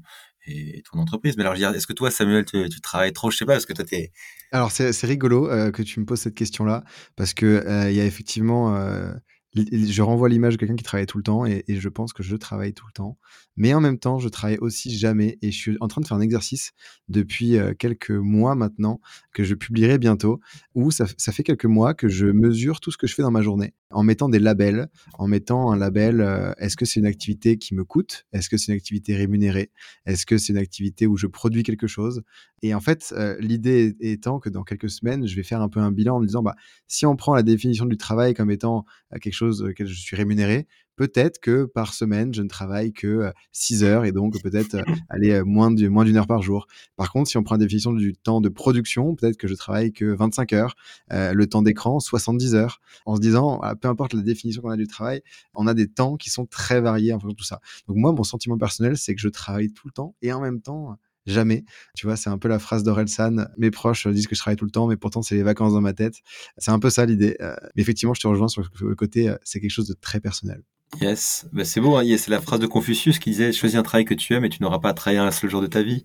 ton 0.91 0.99
entreprise. 0.99 1.35
Mais 1.37 1.43
alors, 1.43 1.55
est-ce 1.55 1.87
que 1.87 1.93
toi, 1.93 2.11
Samuel, 2.11 2.45
tu, 2.45 2.81
travailles 2.81 3.13
trop? 3.13 3.31
Je 3.31 3.37
sais 3.37 3.45
pas, 3.45 3.53
parce 3.53 3.65
que 3.65 3.73
toi, 3.73 3.85
t'es... 3.85 4.11
Alors, 4.51 4.71
c'est 4.71 4.91
rigolo 5.03 5.49
euh, 5.49 5.71
que 5.71 5.81
tu 5.81 5.99
me 5.99 6.05
poses 6.05 6.21
cette 6.21 6.35
question-là, 6.35 6.83
parce 7.15 7.33
que 7.33 7.45
euh, 7.45 7.89
il 7.89 7.95
y 7.95 8.01
a 8.01 8.05
effectivement... 8.05 8.75
Euh, 8.75 9.11
je 9.53 10.01
renvoie 10.01 10.29
l'image 10.29 10.53
de 10.53 10.59
quelqu'un 10.59 10.77
qui 10.77 10.83
travaille 10.83 11.07
tout 11.07 11.17
le 11.17 11.23
temps, 11.23 11.45
et, 11.45 11.65
et, 11.67 11.77
je 11.77 11.89
pense 11.89 12.13
que 12.13 12.23
je 12.23 12.37
travaille 12.37 12.73
tout 12.73 12.85
le 12.87 12.93
temps. 12.93 13.17
Mais 13.57 13.73
en 13.73 13.81
même 13.81 13.99
temps, 13.99 14.17
je 14.17 14.29
travaille 14.29 14.57
aussi 14.59 14.97
jamais, 14.97 15.37
et 15.41 15.51
je 15.51 15.57
suis 15.57 15.77
en 15.81 15.89
train 15.89 15.99
de 15.99 16.07
faire 16.07 16.15
un 16.15 16.21
exercice 16.21 16.71
depuis 17.09 17.57
quelques 17.77 18.11
mois 18.11 18.55
maintenant, 18.55 19.01
que 19.33 19.43
je 19.43 19.55
publierai 19.55 19.97
bientôt, 19.97 20.39
où 20.75 20.91
ça, 20.91 21.05
fait 21.05 21.43
quelques 21.43 21.65
mois 21.65 21.93
que 21.93 22.07
je 22.07 22.27
mesure 22.27 22.79
tout 22.79 22.91
ce 22.91 22.97
que 22.97 23.07
je 23.07 23.15
fais 23.15 23.21
dans 23.21 23.31
ma 23.31 23.41
journée, 23.41 23.73
en 23.89 24.03
mettant 24.03 24.29
des 24.29 24.39
labels, 24.39 24.87
en 25.17 25.27
mettant 25.27 25.71
un 25.71 25.77
label, 25.77 26.21
euh, 26.21 26.53
est-ce 26.57 26.75
que 26.75 26.85
c'est 26.85 26.99
une 26.99 27.05
activité 27.05 27.57
qui 27.57 27.75
me 27.75 27.83
coûte? 27.83 28.25
Est-ce 28.33 28.49
que 28.49 28.57
c'est 28.57 28.71
une 28.71 28.77
activité 28.77 29.15
rémunérée? 29.15 29.71
Est-ce 30.05 30.25
que 30.25 30.37
c'est 30.37 30.53
une 30.53 30.59
activité 30.59 31.07
où 31.07 31.17
je 31.17 31.27
produis 31.27 31.63
quelque 31.63 31.87
chose? 31.87 32.23
Et 32.61 32.73
en 32.73 32.81
fait, 32.81 33.13
euh, 33.17 33.35
l'idée 33.39 33.95
étant 33.99 34.39
que 34.39 34.49
dans 34.49 34.63
quelques 34.63 34.89
semaines, 34.89 35.25
je 35.27 35.35
vais 35.35 35.43
faire 35.43 35.61
un 35.61 35.69
peu 35.69 35.79
un 35.79 35.91
bilan 35.91 36.17
en 36.17 36.19
me 36.19 36.25
disant, 36.25 36.43
bah, 36.43 36.55
si 36.87 37.05
on 37.05 37.15
prend 37.15 37.33
la 37.33 37.43
définition 37.43 37.85
du 37.85 37.97
travail 37.97 38.33
comme 38.33 38.51
étant 38.51 38.85
quelque 39.21 39.33
chose 39.33 39.63
auquel 39.63 39.87
je 39.87 39.99
suis 39.99 40.15
rémunéré, 40.15 40.67
peut-être 41.01 41.39
que 41.39 41.65
par 41.65 41.95
semaine, 41.95 42.31
je 42.31 42.43
ne 42.43 42.47
travaille 42.47 42.93
que 42.93 43.33
6 43.53 43.83
heures 43.83 44.05
et 44.05 44.11
donc 44.11 44.39
peut-être 44.43 44.77
aller 45.09 45.41
moins 45.41 45.71
d'une 45.71 45.89
moins 45.89 46.05
heure 46.15 46.27
par 46.27 46.43
jour. 46.43 46.67
Par 46.95 47.11
contre, 47.11 47.27
si 47.27 47.37
on 47.37 47.43
prend 47.43 47.55
la 47.55 47.59
définition 47.65 47.91
du 47.91 48.13
temps 48.13 48.39
de 48.39 48.49
production, 48.49 49.15
peut-être 49.15 49.35
que 49.35 49.47
je 49.47 49.55
travaille 49.55 49.93
que 49.93 50.05
25 50.05 50.53
heures, 50.53 50.75
euh, 51.11 51.33
le 51.33 51.47
temps 51.47 51.63
d'écran 51.63 51.99
70 51.99 52.53
heures, 52.53 52.81
en 53.07 53.15
se 53.15 53.21
disant, 53.21 53.57
voilà, 53.57 53.75
peu 53.75 53.87
importe 53.87 54.13
la 54.13 54.21
définition 54.21 54.61
qu'on 54.61 54.69
a 54.69 54.77
du 54.77 54.85
travail, 54.85 55.23
on 55.55 55.65
a 55.65 55.73
des 55.73 55.87
temps 55.87 56.17
qui 56.17 56.29
sont 56.29 56.45
très 56.45 56.81
variés 56.81 57.13
en 57.13 57.15
fonction 57.15 57.29
de 57.29 57.35
tout 57.35 57.45
ça. 57.45 57.61
Donc 57.87 57.97
moi, 57.97 58.11
mon 58.11 58.23
sentiment 58.23 58.59
personnel, 58.59 58.95
c'est 58.95 59.15
que 59.15 59.21
je 59.21 59.29
travaille 59.29 59.73
tout 59.73 59.87
le 59.87 59.93
temps 59.93 60.13
et 60.21 60.31
en 60.31 60.39
même 60.39 60.61
temps, 60.61 60.99
jamais. 61.25 61.65
Tu 61.95 62.05
vois, 62.05 62.15
c'est 62.15 62.29
un 62.29 62.37
peu 62.37 62.47
la 62.47 62.59
phrase 62.59 62.83
d'Orelsan. 62.83 63.47
Mes 63.57 63.71
proches 63.71 64.07
disent 64.07 64.27
que 64.27 64.35
je 64.35 64.41
travaille 64.41 64.57
tout 64.57 64.65
le 64.65 64.71
temps, 64.71 64.85
mais 64.85 64.97
pourtant, 64.97 65.23
c'est 65.23 65.33
les 65.35 65.43
vacances 65.43 65.73
dans 65.73 65.81
ma 65.81 65.93
tête. 65.93 66.17
C'est 66.59 66.71
un 66.71 66.79
peu 66.79 66.91
ça 66.91 67.07
l'idée. 67.07 67.37
Euh, 67.41 67.55
mais 67.75 67.81
effectivement, 67.81 68.13
je 68.13 68.21
te 68.21 68.27
rejoins 68.27 68.47
sur 68.47 68.63
le 68.81 68.95
côté, 68.95 69.29
euh, 69.29 69.35
c'est 69.43 69.59
quelque 69.59 69.71
chose 69.71 69.87
de 69.87 69.95
très 69.99 70.19
personnel. 70.19 70.61
Yes, 70.99 71.47
bah, 71.53 71.63
c'est 71.63 71.79
beau, 71.79 71.95
hein. 71.95 72.03
c'est 72.17 72.29
la 72.29 72.41
phrase 72.41 72.59
de 72.59 72.67
Confucius 72.67 73.17
qui 73.17 73.31
disait 73.31 73.53
choisis 73.53 73.77
un 73.77 73.83
travail 73.83 74.05
que 74.05 74.13
tu 74.13 74.33
aimes 74.33 74.43
et 74.45 74.49
tu 74.49 74.61
n'auras 74.61 74.79
pas 74.79 74.89
à 74.89 74.93
travailler 74.93 75.19
un 75.19 75.31
seul 75.31 75.49
jour 75.49 75.61
de 75.61 75.67
ta 75.67 75.81
vie. 75.81 76.03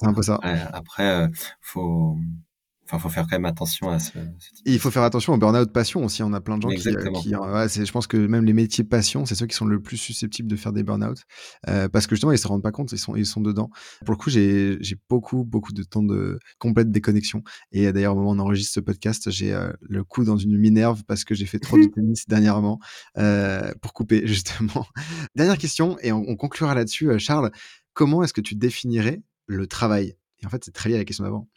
C'est 0.00 0.06
un 0.06 0.14
peu 0.14 0.22
ça. 0.22 0.38
après, 0.72 1.08
euh, 1.08 1.28
faut, 1.60 2.16
Enfin, 2.90 2.98
faut 2.98 3.10
faire 3.10 3.24
quand 3.24 3.36
même 3.36 3.44
attention 3.44 3.90
à 3.90 3.98
ce. 3.98 4.18
Et 4.18 4.72
il 4.72 4.78
faut 4.78 4.90
faire 4.90 5.02
attention 5.02 5.34
au 5.34 5.36
burn-out 5.36 5.72
passion 5.72 6.04
aussi. 6.04 6.22
On 6.22 6.32
a 6.32 6.40
plein 6.40 6.56
de 6.56 6.62
gens 6.62 6.68
qui, 6.70 6.88
euh, 6.88 7.10
qui 7.20 7.34
ouais, 7.36 7.68
je 7.68 7.92
pense 7.92 8.06
que 8.06 8.16
même 8.16 8.44
les 8.44 8.54
métiers 8.54 8.84
passion, 8.84 9.26
c'est 9.26 9.34
ceux 9.34 9.46
qui 9.46 9.54
sont 9.54 9.66
le 9.66 9.80
plus 9.80 9.98
susceptibles 9.98 10.48
de 10.48 10.56
faire 10.56 10.72
des 10.72 10.82
burn-out 10.82 11.18
euh, 11.68 11.88
parce 11.88 12.06
que 12.06 12.14
justement 12.14 12.32
ils 12.32 12.38
se 12.38 12.48
rendent 12.48 12.62
pas 12.62 12.72
compte, 12.72 12.92
ils 12.92 12.98
sont 12.98 13.14
ils 13.14 13.26
sont 13.26 13.40
dedans. 13.40 13.70
Pour 14.06 14.14
le 14.14 14.18
coup, 14.18 14.30
j'ai 14.30 14.78
beaucoup 15.08 15.44
beaucoup 15.44 15.72
de 15.72 15.82
temps 15.82 16.02
de 16.02 16.38
complète 16.58 16.90
déconnexion. 16.90 17.42
Et 17.72 17.92
d'ailleurs, 17.92 18.12
au 18.12 18.16
moment 18.16 18.30
où 18.30 18.34
on 18.34 18.38
enregistre 18.38 18.72
ce 18.72 18.80
podcast, 18.80 19.30
j'ai 19.30 19.52
euh, 19.52 19.72
le 19.82 20.04
coup 20.04 20.24
dans 20.24 20.36
une 20.36 20.56
minerve 20.56 21.04
parce 21.04 21.24
que 21.24 21.34
j'ai 21.34 21.46
fait 21.46 21.58
trop 21.58 21.78
de 21.78 21.84
tennis 21.94 22.26
dernièrement 22.28 22.78
euh, 23.16 23.72
pour 23.82 23.92
couper 23.92 24.22
justement. 24.26 24.86
Dernière 25.34 25.58
question 25.58 25.98
et 26.00 26.12
on, 26.12 26.24
on 26.26 26.36
conclura 26.36 26.74
là-dessus, 26.74 27.10
euh, 27.10 27.18
Charles. 27.18 27.50
Comment 27.92 28.22
est-ce 28.22 28.32
que 28.32 28.40
tu 28.40 28.54
définirais 28.54 29.22
le 29.46 29.66
travail? 29.66 30.16
Et 30.40 30.46
en 30.46 30.50
fait, 30.50 30.64
c'est 30.64 30.72
très 30.72 30.88
lié 30.88 30.94
à 30.94 30.98
la 30.98 31.04
question 31.04 31.24
d'avant. 31.24 31.48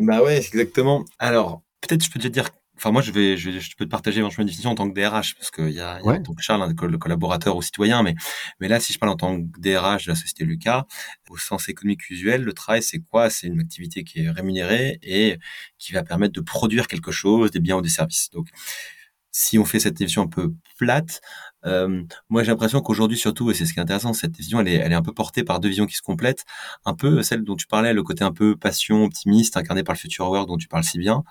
Bah 0.00 0.22
ouais, 0.22 0.38
exactement. 0.38 1.04
Alors, 1.18 1.62
peut-être 1.80 2.04
je 2.04 2.10
peux 2.10 2.18
te 2.18 2.28
dire 2.28 2.50
Enfin, 2.80 2.92
moi, 2.92 3.02
je 3.02 3.12
vais, 3.12 3.36
je, 3.36 3.50
je 3.50 3.76
peux 3.76 3.84
te 3.84 3.90
partager 3.90 4.20
éventuellement 4.20 4.44
une 4.44 4.46
définition 4.46 4.70
en 4.70 4.74
tant 4.74 4.88
que 4.88 4.98
DRH, 4.98 5.34
parce 5.34 5.50
qu'il 5.50 5.68
y 5.68 5.80
a, 5.80 6.00
y 6.00 6.08
a 6.08 6.12
en 6.12 6.22
tant 6.22 6.32
que 6.32 6.42
Charles, 6.42 6.74
le 6.80 6.96
collaborateur 6.96 7.54
ou 7.54 7.60
citoyen, 7.60 8.02
mais, 8.02 8.14
mais 8.58 8.68
là, 8.68 8.80
si 8.80 8.94
je 8.94 8.98
parle 8.98 9.12
en 9.12 9.16
tant 9.16 9.36
que 9.36 9.60
DRH 9.60 10.06
de 10.06 10.12
la 10.12 10.14
société 10.14 10.46
Lucas, 10.46 10.86
au 11.28 11.36
sens 11.36 11.68
économique 11.68 12.08
usuel, 12.08 12.42
le 12.42 12.54
travail, 12.54 12.82
c'est 12.82 13.00
quoi? 13.00 13.28
C'est 13.28 13.48
une 13.48 13.60
activité 13.60 14.02
qui 14.02 14.20
est 14.24 14.30
rémunérée 14.30 14.98
et 15.02 15.36
qui 15.76 15.92
va 15.92 16.02
permettre 16.02 16.32
de 16.32 16.40
produire 16.40 16.88
quelque 16.88 17.12
chose, 17.12 17.50
des 17.50 17.60
biens 17.60 17.76
ou 17.76 17.82
des 17.82 17.90
services. 17.90 18.30
Donc, 18.30 18.48
si 19.32 19.58
on 19.58 19.64
fait 19.64 19.80
cette 19.80 19.94
définition 19.94 20.22
un 20.22 20.28
peu 20.28 20.52
plate, 20.78 21.20
euh, 21.66 22.02
moi, 22.28 22.42
j'ai 22.42 22.50
l'impression 22.50 22.80
qu'aujourd'hui, 22.80 23.18
surtout, 23.18 23.50
et 23.50 23.54
c'est 23.54 23.66
ce 23.66 23.72
qui 23.72 23.80
est 23.80 23.82
intéressant, 23.82 24.12
cette 24.12 24.36
vision, 24.36 24.60
elle 24.60 24.68
est, 24.68 24.74
elle 24.74 24.92
est 24.92 24.96
un 24.96 25.02
peu 25.02 25.12
portée 25.12 25.44
par 25.44 25.60
deux 25.60 25.68
visions 25.68 25.86
qui 25.86 25.96
se 25.96 26.02
complètent. 26.02 26.44
Un 26.84 26.94
peu 26.94 27.22
celle 27.22 27.44
dont 27.44 27.56
tu 27.56 27.66
parlais, 27.66 27.92
le 27.92 28.02
côté 28.02 28.24
un 28.24 28.32
peu 28.32 28.56
passion, 28.56 29.04
optimiste, 29.04 29.56
incarné 29.56 29.82
par 29.82 29.94
le 29.94 29.98
future 29.98 30.30
work 30.30 30.48
dont 30.48 30.56
tu 30.56 30.68
parles 30.68 30.84
si 30.84 30.98
bien. 30.98 31.22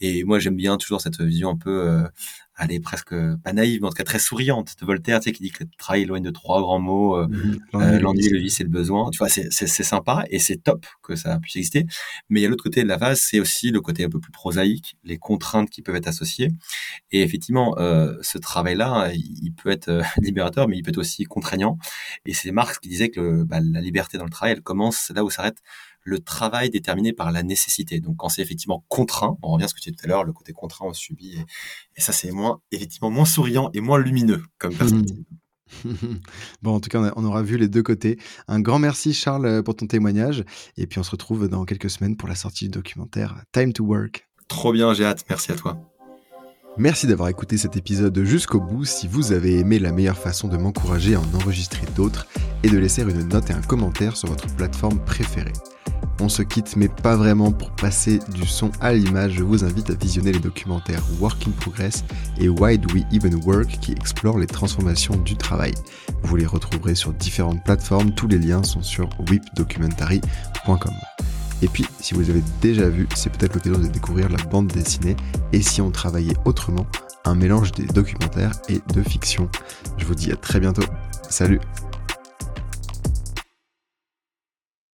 Et 0.00 0.24
moi, 0.24 0.38
j'aime 0.38 0.56
bien 0.56 0.76
toujours 0.76 1.00
cette 1.00 1.20
vision 1.20 1.50
un 1.50 1.56
peu 1.56 1.88
euh, 1.88 2.08
elle 2.62 2.72
est 2.72 2.80
presque 2.80 3.14
pas 3.44 3.52
naïve, 3.52 3.80
mais 3.80 3.86
en 3.86 3.90
tout 3.90 3.96
cas 3.96 4.04
très 4.04 4.18
souriante 4.18 4.74
de 4.80 4.86
Voltaire, 4.86 5.20
tu 5.20 5.24
sais, 5.24 5.32
qui 5.32 5.42
dit 5.42 5.50
que 5.50 5.64
le 5.64 5.70
travail 5.78 6.02
est 6.02 6.06
loin 6.06 6.20
de 6.20 6.30
trois 6.30 6.60
grands 6.60 6.78
mots, 6.78 7.16
euh, 7.16 7.26
mhm. 7.28 7.58
euh, 7.74 7.98
l'ennui, 7.98 8.28
le 8.28 8.38
vice 8.38 8.60
et 8.60 8.64
le 8.64 8.70
besoin. 8.70 9.10
Tu 9.10 9.18
vois, 9.18 9.28
c'est 9.28 9.66
sympa 9.66 10.24
et 10.30 10.38
c'est 10.38 10.62
top 10.62 10.86
que 11.02 11.16
ça 11.16 11.38
puisse 11.40 11.56
exister. 11.56 11.86
Mais 12.28 12.40
il 12.40 12.42
y 12.42 12.46
a 12.46 12.48
l'autre 12.48 12.64
côté 12.64 12.82
de 12.82 12.88
la 12.88 12.96
vase, 12.96 13.20
c'est 13.20 13.40
aussi 13.40 13.70
le 13.70 13.80
côté 13.80 14.04
un 14.04 14.08
peu 14.08 14.20
plus 14.20 14.32
prosaïque, 14.32 14.96
les 15.04 15.18
contraintes 15.18 15.70
qui 15.70 15.82
peuvent 15.82 15.96
être 15.96 16.08
associées. 16.08 16.48
Et 17.10 17.22
effectivement, 17.22 17.76
euh, 17.78 18.14
ce 18.22 18.38
travail-là, 18.38 19.10
il, 19.14 19.52
peut 19.52 19.70
être 19.70 20.02
libérateur, 20.20 20.68
mais 20.68 20.76
il 20.78 20.82
peut 20.82 20.90
être 20.90 20.98
aussi 20.98 21.24
contraignant. 21.24 21.78
Et 22.26 22.34
c'est 22.34 22.52
Marx 22.52 22.78
qui 22.78 22.88
disait 22.88 23.10
que 23.10 23.44
bah, 23.44 23.60
la 23.62 23.80
liberté 23.80 24.18
dans 24.18 24.24
le 24.24 24.30
travail, 24.30 24.54
elle 24.54 24.62
commence 24.62 25.10
là 25.14 25.24
où 25.24 25.30
s'arrête 25.30 25.58
le 26.02 26.18
travail 26.20 26.70
déterminé 26.70 27.12
par 27.12 27.32
la 27.32 27.42
nécessité. 27.42 28.00
Donc 28.00 28.16
quand 28.16 28.28
c'est 28.28 28.42
effectivement 28.42 28.84
contraint, 28.88 29.36
on 29.42 29.52
revient 29.52 29.64
à 29.64 29.68
ce 29.68 29.74
que 29.74 29.80
tu 29.80 29.90
disais 29.90 29.96
tout 29.96 30.06
à 30.06 30.08
l'heure, 30.08 30.24
le 30.24 30.32
côté 30.32 30.52
contraint 30.52 30.86
on 30.86 30.92
subit, 30.92 31.38
et, 31.96 32.00
ça 32.00 32.12
c'est 32.12 32.30
moins 32.30 32.60
effectivement 32.70 33.10
moins 33.10 33.24
souriant 33.24 33.70
et 33.74 33.80
moins 33.80 33.98
lumineux 33.98 34.42
comme 34.58 34.74
perspective. 34.74 35.24
bon, 36.62 36.74
en 36.74 36.80
tout 36.80 36.90
cas, 36.90 37.12
on 37.16 37.24
aura 37.24 37.42
vu 37.42 37.56
les 37.56 37.68
deux 37.68 37.82
côtés. 37.82 38.18
Un 38.46 38.60
grand 38.60 38.78
merci, 38.78 39.14
Charles, 39.14 39.62
pour 39.62 39.74
ton 39.74 39.86
témoignage. 39.86 40.44
Et 40.76 40.86
puis, 40.86 40.98
on 40.98 41.02
se 41.02 41.10
retrouve 41.10 41.48
dans 41.48 41.64
quelques 41.64 41.88
semaines 41.88 42.16
pour 42.16 42.28
la 42.28 42.34
sortie 42.34 42.64
du 42.64 42.70
documentaire 42.72 43.42
Time 43.52 43.72
to 43.72 43.82
Work. 43.84 44.28
Trop 44.48 44.72
bien, 44.72 44.92
j'ai 44.92 45.06
hâte. 45.06 45.24
Merci 45.30 45.50
à 45.50 45.54
toi. 45.54 45.80
Merci 46.78 47.06
d'avoir 47.06 47.28
écouté 47.28 47.58
cet 47.58 47.76
épisode 47.76 48.18
jusqu'au 48.24 48.58
bout. 48.58 48.86
Si 48.86 49.06
vous 49.06 49.32
avez 49.32 49.58
aimé, 49.58 49.78
la 49.78 49.92
meilleure 49.92 50.16
façon 50.16 50.48
de 50.48 50.56
m'encourager 50.56 51.14
à 51.14 51.20
en 51.20 51.34
enregistrer 51.34 51.86
d'autres 51.94 52.26
est 52.62 52.70
de 52.70 52.78
laisser 52.78 53.02
une 53.02 53.28
note 53.28 53.50
et 53.50 53.52
un 53.52 53.60
commentaire 53.60 54.16
sur 54.16 54.28
votre 54.28 54.46
plateforme 54.56 54.98
préférée. 55.04 55.52
On 56.22 56.28
se 56.28 56.42
quitte, 56.42 56.76
mais 56.76 56.86
pas 56.86 57.16
vraiment 57.16 57.50
pour 57.50 57.72
passer 57.72 58.20
du 58.32 58.46
son 58.46 58.70
à 58.80 58.92
l'image. 58.92 59.32
Je 59.32 59.42
vous 59.42 59.64
invite 59.64 59.90
à 59.90 59.94
visionner 59.94 60.30
les 60.30 60.38
documentaires 60.38 61.02
Work 61.18 61.48
in 61.48 61.50
Progress 61.50 62.04
et 62.38 62.48
Why 62.48 62.78
Do 62.78 62.94
We 62.94 63.02
Even 63.10 63.34
Work 63.44 63.80
qui 63.80 63.90
explorent 63.90 64.38
les 64.38 64.46
transformations 64.46 65.16
du 65.16 65.34
travail. 65.36 65.74
Vous 66.22 66.36
les 66.36 66.46
retrouverez 66.46 66.94
sur 66.94 67.12
différentes 67.12 67.64
plateformes. 67.64 68.14
Tous 68.14 68.28
les 68.28 68.38
liens 68.38 68.62
sont 68.62 68.82
sur 68.82 69.10
whipdocumentary.com. 69.28 70.94
Et 71.60 71.66
puis, 71.66 71.86
si 71.98 72.14
vous 72.14 72.30
avez 72.30 72.42
déjà 72.60 72.88
vus, 72.88 73.08
c'est 73.16 73.32
peut-être 73.36 73.56
l'occasion 73.56 73.80
de 73.80 73.88
découvrir 73.88 74.28
la 74.28 74.38
bande 74.44 74.68
dessinée 74.68 75.16
et 75.52 75.60
si 75.60 75.80
on 75.80 75.90
travaillait 75.90 76.36
autrement, 76.44 76.86
un 77.24 77.34
mélange 77.34 77.72
des 77.72 77.86
documentaires 77.86 78.52
et 78.68 78.80
de 78.94 79.02
fiction. 79.02 79.48
Je 79.96 80.04
vous 80.04 80.14
dis 80.14 80.30
à 80.30 80.36
très 80.36 80.60
bientôt. 80.60 80.84
Salut 81.28 81.58